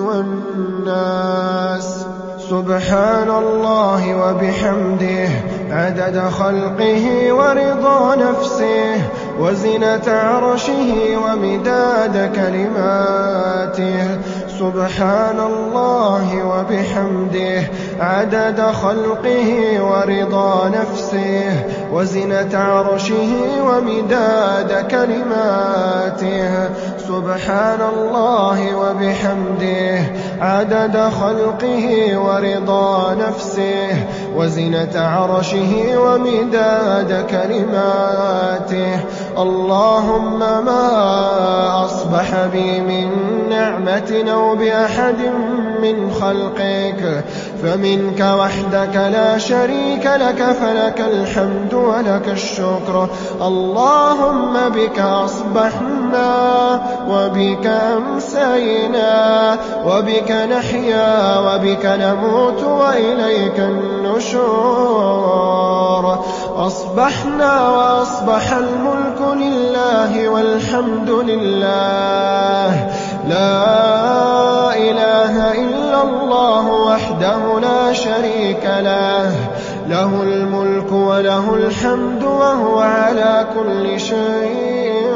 [0.07, 2.05] والناس.
[2.49, 5.29] سبحان الله وبحمده
[5.71, 9.01] عدد خلقه ورضا نفسه
[9.39, 14.19] وزنة عرشه ومداد كلماته.
[14.59, 17.61] سبحان الله وبحمده
[17.99, 23.33] عدد خلقه ورضا نفسه وزنة عرشه
[23.67, 26.69] ومداد كلماته.
[27.07, 29.99] سبحان الله وبحمده.
[30.41, 38.99] عدد خلقه ورضا نفسه وزنة عرشه ومداد كلماته.
[39.37, 40.85] اللهم ما
[41.85, 43.09] أصبح بي من
[43.49, 45.21] نعمة أو بأحد
[45.81, 47.23] من خلقك.
[47.63, 53.07] فمنك وحدك لا شريك لك فلك الحمد ولك الشكر.
[53.41, 56.31] اللهم بك أصبحنا
[57.09, 65.27] وبك أمسينا وبك نحيا وبك نموت وإليك النشور.
[66.57, 72.87] أصبحنا وأصبح الملك لله والحمد لله.
[73.29, 79.31] لا إله إلا الله وحده لا شريك له.
[79.89, 85.07] له الملك وله الحمد وهو على كل شيء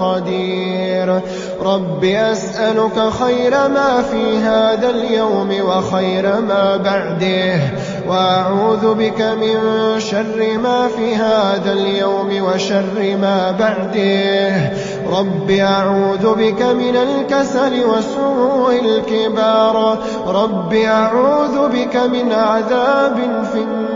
[0.00, 1.20] قدير.
[1.62, 7.60] رب أسألك خير ما في هذا اليوم وخير ما بعده.
[8.08, 9.56] وأعوذ بك من
[10.00, 14.72] شر ما في هذا اليوم وشر ما بعده.
[15.18, 19.98] رب أعوذ بك من الكسل وسوء الكبار.
[20.26, 23.92] رب أعوذ بك من عذاب في النار.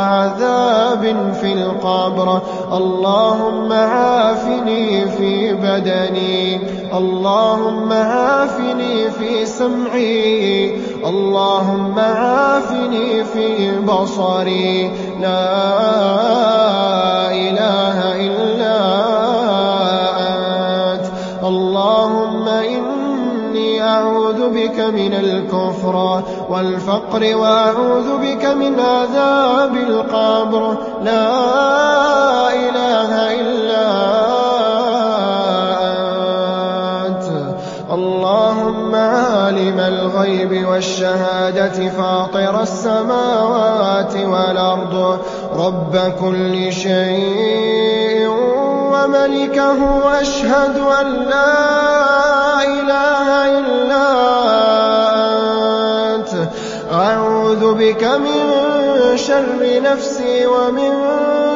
[0.00, 2.40] وعذاب في القبر.
[2.72, 6.60] اللهم عافني في بدني.
[6.96, 10.80] اللهم عافني في سمعي.
[11.06, 14.90] اللهم عافني في بصري.
[15.20, 15.52] لا
[17.30, 18.76] إله إلا
[19.40, 19.49] أنت
[24.00, 30.76] إني أعوذ بك من الكفر والفقر وأعوذ بك من عذاب القبر.
[31.04, 31.32] لا
[32.52, 33.86] إله إلا
[37.06, 37.54] أنت.
[37.92, 45.18] اللهم عالم الغيب والشهادة فاطر السماوات والأرض.
[45.56, 48.09] رب كل شيء
[49.04, 49.80] وملكه
[50.20, 54.06] أشهد أن لا إله إلا
[56.14, 56.32] أنت.
[56.92, 58.42] أعوذ بك من
[59.16, 60.92] شر نفسي ومن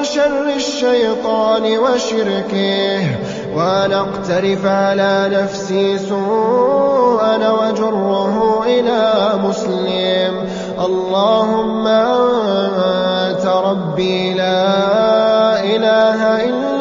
[0.02, 3.06] شر الشيطان وشركه.
[3.54, 10.48] وأن أقترف على نفسي سوءا وجره إلى مسلم.
[10.84, 16.73] اللهم أنت ربي لا إله إلا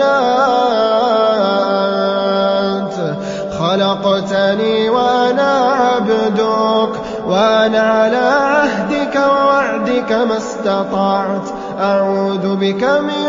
[3.94, 6.89] خلقتني وأنا عبدك
[7.28, 11.50] وأنا على عهدك ووعدك ما استطعت.
[11.80, 13.24] أعوذ بك من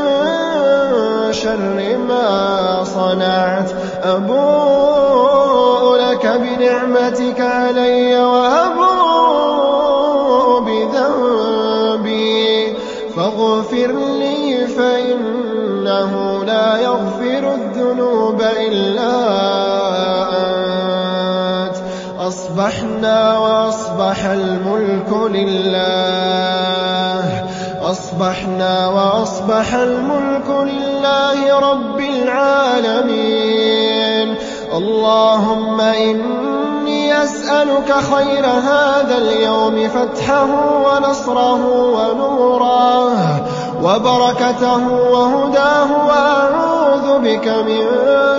[1.32, 3.70] شر ما صنعت.
[4.04, 9.03] أبوء لك بنعمتك علي وأبوء
[23.04, 26.44] أصبحنا وأصبح الملك لله.
[27.82, 33.14] أصبحنا وأصبح الملك لله رب العالمين.
[34.76, 40.48] اللهم إني أسألك خير هذا اليوم فتحه
[40.86, 41.62] ونصره
[41.96, 43.44] ونوره
[43.82, 46.06] وبركته وهداه.
[46.06, 47.80] وأعوذ بك من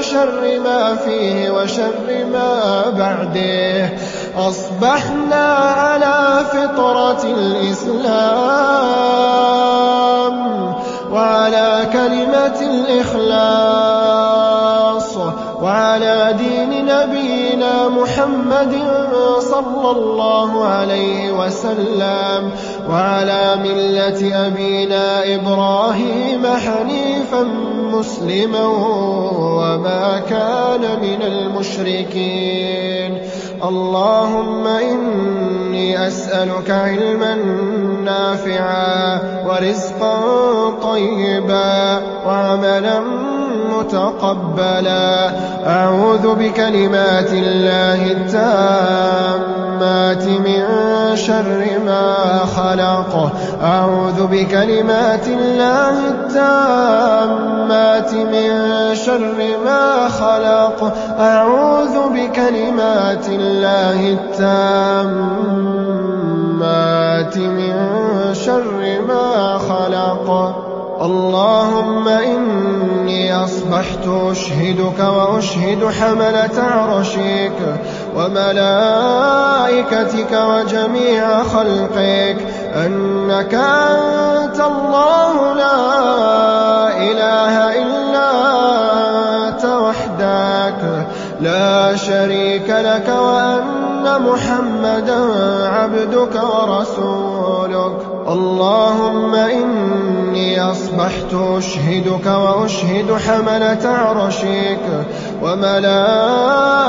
[0.01, 4.04] شر ما فيه وشر ما بعده.
[4.37, 7.23] أصبحنا على فطرة
[9.45, 10.75] الإسلام
[11.11, 12.59] وعلى كلمة
[13.75, 15.17] الإخلاص
[15.61, 18.73] وعلى دين نبينا محمد
[19.39, 22.51] صلى الله عليه وسلم
[22.89, 27.43] وعلى ملة أبينا إبراهيم حنيفا
[27.93, 28.65] مسلما
[29.57, 33.21] وما كان من المشركين
[33.63, 37.35] اللهم إني أسألك علما
[38.05, 42.99] نافعا ورزقا طيبا وعملا
[43.85, 45.31] متقبلا
[45.67, 49.45] أعوذ بكلمات الله التامات
[50.25, 50.65] من
[51.15, 53.31] شر ما خلق.
[53.63, 57.33] أعوذ بكلمات الله التامات
[58.13, 58.49] من
[58.95, 60.93] شر ما خلق.
[61.19, 64.47] أعوذ بكلمات الله التامات
[67.37, 67.75] من
[68.33, 70.64] شر ما خلق.
[71.05, 77.79] اللهم إني أصبحت أشهدك وأشهد حملة عرشك
[78.15, 82.37] وملائكتك وجميع خلقك.
[82.75, 85.77] أنك أنت الله لا
[86.97, 88.29] إله إلا
[89.47, 91.07] أنت وحدك.
[91.41, 95.19] لا شريك لك وأن محمدا
[95.67, 98.14] عبدك ورسولك.
[98.27, 105.05] اللهم إني أصبحت أشهدك وأشهد حملة عرشك
[105.43, 106.79] وملائكتك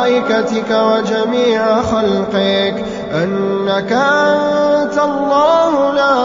[0.70, 2.84] وجميع خلقك
[3.14, 6.16] أنك أنت الله لا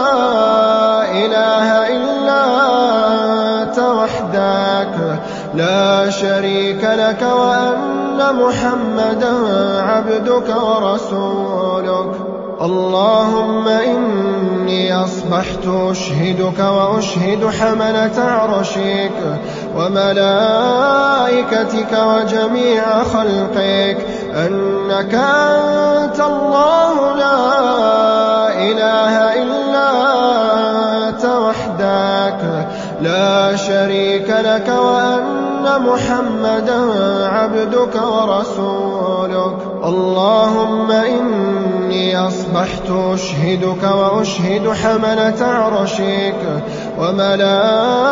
[1.12, 2.44] إله إلا
[3.62, 4.96] أنت وحدك
[5.54, 9.32] لا شريك لك وأن محمدا
[9.82, 12.31] عبدك ورسولك.
[12.60, 19.12] اللهم إني أصبحت أشهدك وأشهد حملة عرشك
[19.76, 21.12] وملائكتك
[21.92, 24.06] وجميع خلقك.
[24.34, 27.38] أنك أنت الله لا
[28.48, 29.88] إله إلا
[31.08, 32.40] أنت وحدك.
[33.02, 36.80] لا شريك لك وأن محمدا
[37.28, 39.56] عبدك ورسولك.
[39.84, 41.71] اللهم إني
[42.16, 46.40] أصبحت أشهدك وأشهد حملة عرشك
[46.98, 48.02] وملائكتك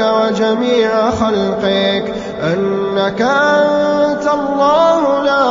[0.00, 5.46] وجميع خلقك أنك أنت الله لا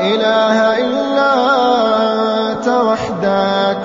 [0.00, 1.32] إله إلا
[2.52, 3.84] أنت وحدك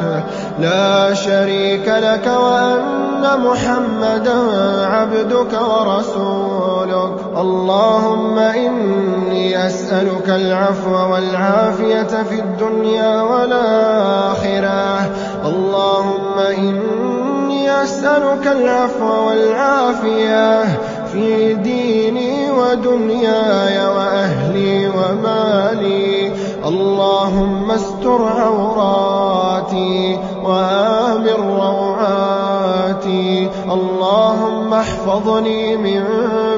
[0.59, 4.37] لا شريك لك وأن محمدا
[4.85, 7.26] عبدك ورسولك.
[7.37, 15.09] اللهم إني أسألك العفو والعافية في الدنيا والآخرة.
[15.45, 20.63] اللهم إني أسألك العفو والعافية
[21.13, 26.31] في ديني ودنياي وأهلي ومالي.
[26.67, 32.46] اللهم استر عوراتي وآمن روعاتي.
[33.71, 36.03] اللهم احفظني من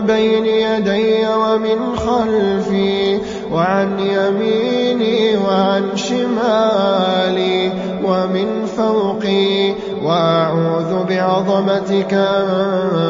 [0.08, 3.20] بين يدي ومن خلفي
[3.52, 7.72] وعن يميني وعن شمالي
[8.06, 9.74] ومن فوقي.
[10.04, 12.48] وأعوذ بعظمتك أن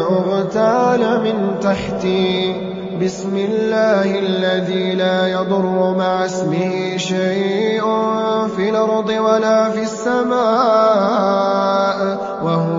[0.09, 2.55] أغتال من تحتي.
[3.03, 7.83] بسم الله الذي لا يضر مع اسمه شيء
[8.55, 10.39] في الأرض ولا في السماء
[12.43, 12.78] وهو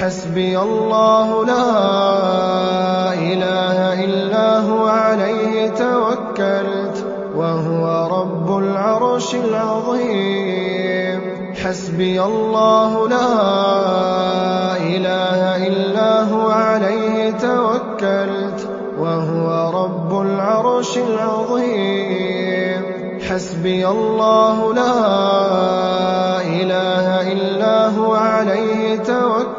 [0.00, 7.04] حسبي الله لا إله إلا هو عليه توكلت
[7.36, 11.20] وهو رب العرش العظيم.
[11.64, 13.32] حسبي الله لا
[14.76, 18.68] إله إلا هو عليه توكلت
[18.98, 22.82] وهو رب العرش العظيم.
[23.28, 26.39] حسبي الله لا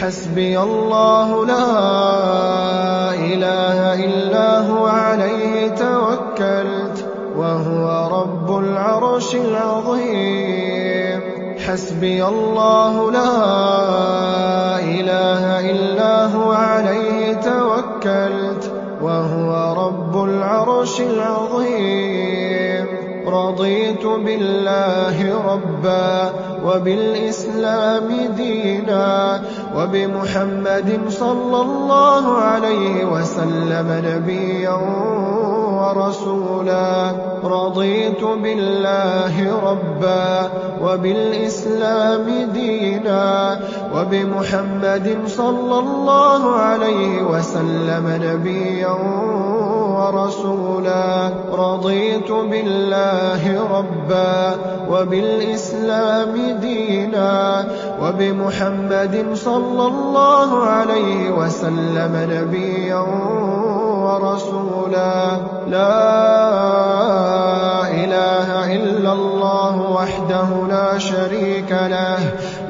[0.00, 1.68] حسبي الله لا
[3.14, 7.06] إله إلا هو عليه توكلت
[7.36, 7.84] وهو
[8.20, 11.20] رب العرش العظيم.
[11.66, 13.32] حسبي الله لا
[14.78, 19.50] إله إلا هو عليه توكلت وهو
[19.86, 22.86] رب العرش العظيم.
[23.26, 25.16] رضيت بالله
[25.52, 26.32] ربا
[26.64, 29.42] وبالإسلام دينا
[29.76, 34.78] وبمحمد صلى الله عليه وسلم نبيا
[35.76, 37.12] ورسولا.
[37.44, 40.50] رضيت بالله ربا
[40.82, 43.58] وبالإسلام دينا.
[43.94, 48.96] وبمحمد صلى الله عليه وسلم نبيا
[49.96, 51.30] ورسولا.
[51.52, 53.42] رضيت بالله
[53.78, 54.54] ربا
[54.90, 57.64] وبالإسلام دينا.
[58.02, 63.04] وبمحمد صلى الله عليه وسلم نبيا
[64.04, 65.36] ورسولا.
[65.68, 65.96] لا
[67.88, 72.18] إله إلا الله وحده لا شريك له.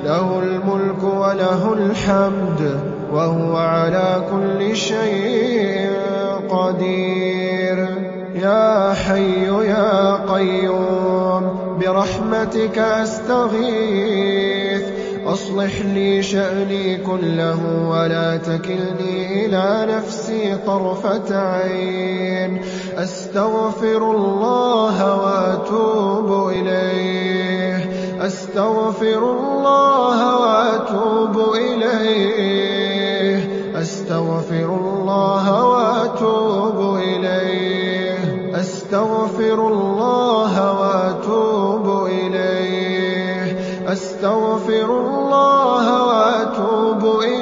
[0.04, 2.80] له الملك وله الحمد
[3.12, 5.90] وهو على كل شيء
[6.50, 7.88] قدير.
[8.34, 11.42] يا حي يا قيوم
[11.80, 14.55] برحمتك أستغيث.
[15.26, 22.62] أصلح لي شأني كله ولا تكلني إلى نفسي طرفة عين.
[22.96, 27.90] أستغفر الله وأتوب إليه.
[28.26, 33.48] أستغفر الله وأتوب إليه.
[33.80, 38.18] أستغفر الله وأتوب إليه.
[38.60, 43.56] أستغفر الله وأتوب إليه.
[43.92, 45.15] أستغفر الله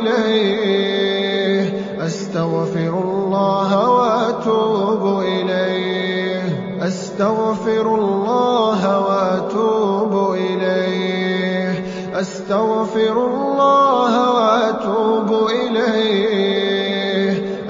[0.08, 1.84] إليه.
[2.06, 6.42] أستغفر الله وأتوب إليه.
[6.86, 11.84] أستغفر الله وأتوب إليه.
[12.20, 16.84] أستغفر الله وأتوب إليه.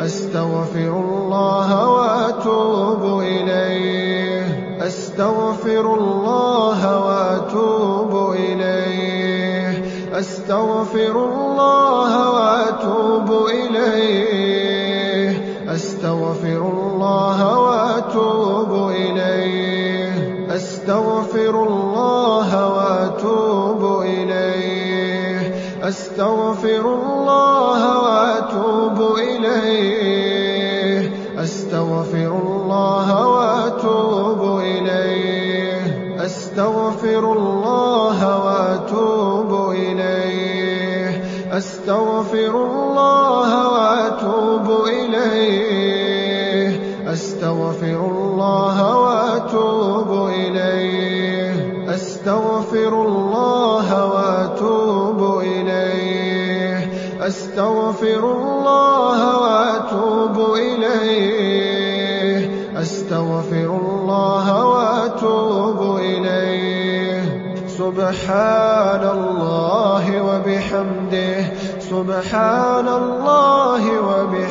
[0.05, 4.43] أستغفر الله وأتوب إليه.
[4.87, 9.85] أستغفر الله وأتوب إليه.
[10.19, 15.31] أستغفر الله وأتوب إليه.
[15.75, 20.13] أستغفر الله وأتوب إليه.
[20.57, 25.55] أستغفر الله وأتوب إليه.
[25.89, 29.94] أستغفر الله وأتوب إليه.
[45.33, 46.81] إليه.
[47.13, 51.55] أستغفر الله وأتوب إليه.
[51.95, 56.93] أستغفر الله وأتوب إليه.
[57.27, 61.85] أستغفر الله وأتوب إليه.
[62.81, 67.23] أستغفر الله وأتوب إليه.
[67.79, 71.45] سبحان الله وبحمده.
[71.91, 74.44] سبحان الله وبحمده.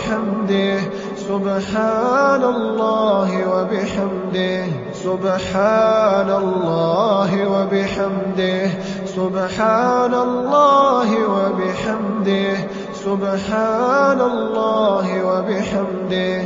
[1.34, 8.70] سبحان الله وبحمده سبحان الله وبحمده
[9.18, 12.54] سبحان الله وبحمده
[13.06, 16.42] سبحان الله وبحمده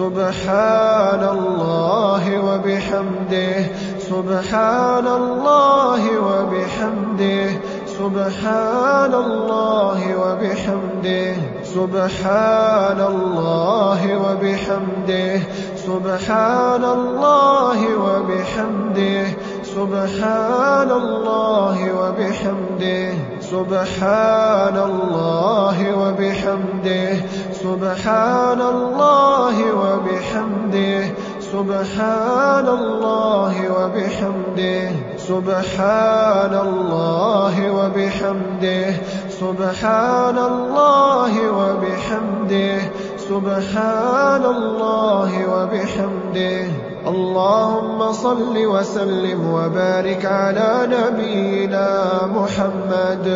[0.00, 3.56] سبحان الله وبحمده
[4.10, 7.48] سبحان الله وبحمده
[7.98, 11.61] سبحان الله وبحمده.
[11.74, 15.40] سبحان الله وبحمده
[15.76, 19.24] سبحان الله وبحمده
[19.76, 23.08] سبحان الله وبحمده
[23.40, 27.10] سبحان الله وبحمده
[27.62, 31.02] سبحان الله وبحمده
[31.52, 34.90] سبحان الله وبحمده
[35.28, 38.86] سبحان الله وبحمده
[39.42, 42.78] سبحان الله وبحمده
[43.28, 46.62] سبحان الله وبحمده.
[47.06, 51.88] اللهم صل وسلم وبارك على نبينا
[52.30, 53.26] محمد.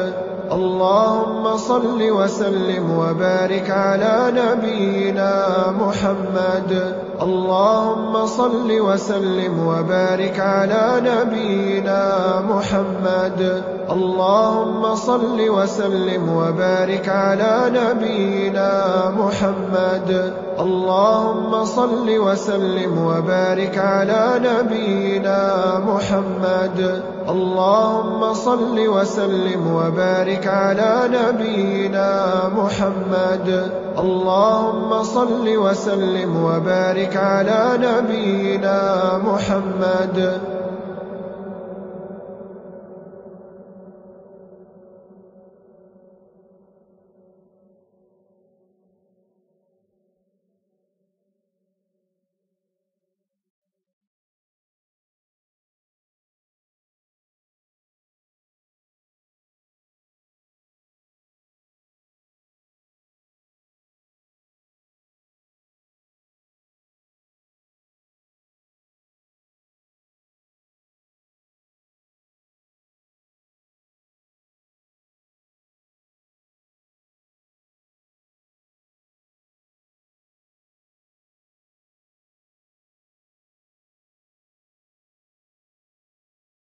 [0.53, 5.35] اللهم صل وسلم وبارك على نبينا
[5.81, 6.97] محمد.
[7.23, 12.03] اللهم صل وسلم وبارك على نبينا
[12.51, 13.63] محمد.
[13.91, 18.71] اللهم صل وسلم وبارك على نبينا
[19.19, 20.46] محمد.
[20.61, 25.41] اللهم صل وسلم وبارك على نبينا
[25.87, 27.03] محمد.
[27.29, 32.11] اللهم صل وسلم وبارك على نبينا
[32.57, 33.71] محمد.
[33.99, 38.81] اللهم صل وسلم وبارك على نبينا
[39.25, 40.56] محمد.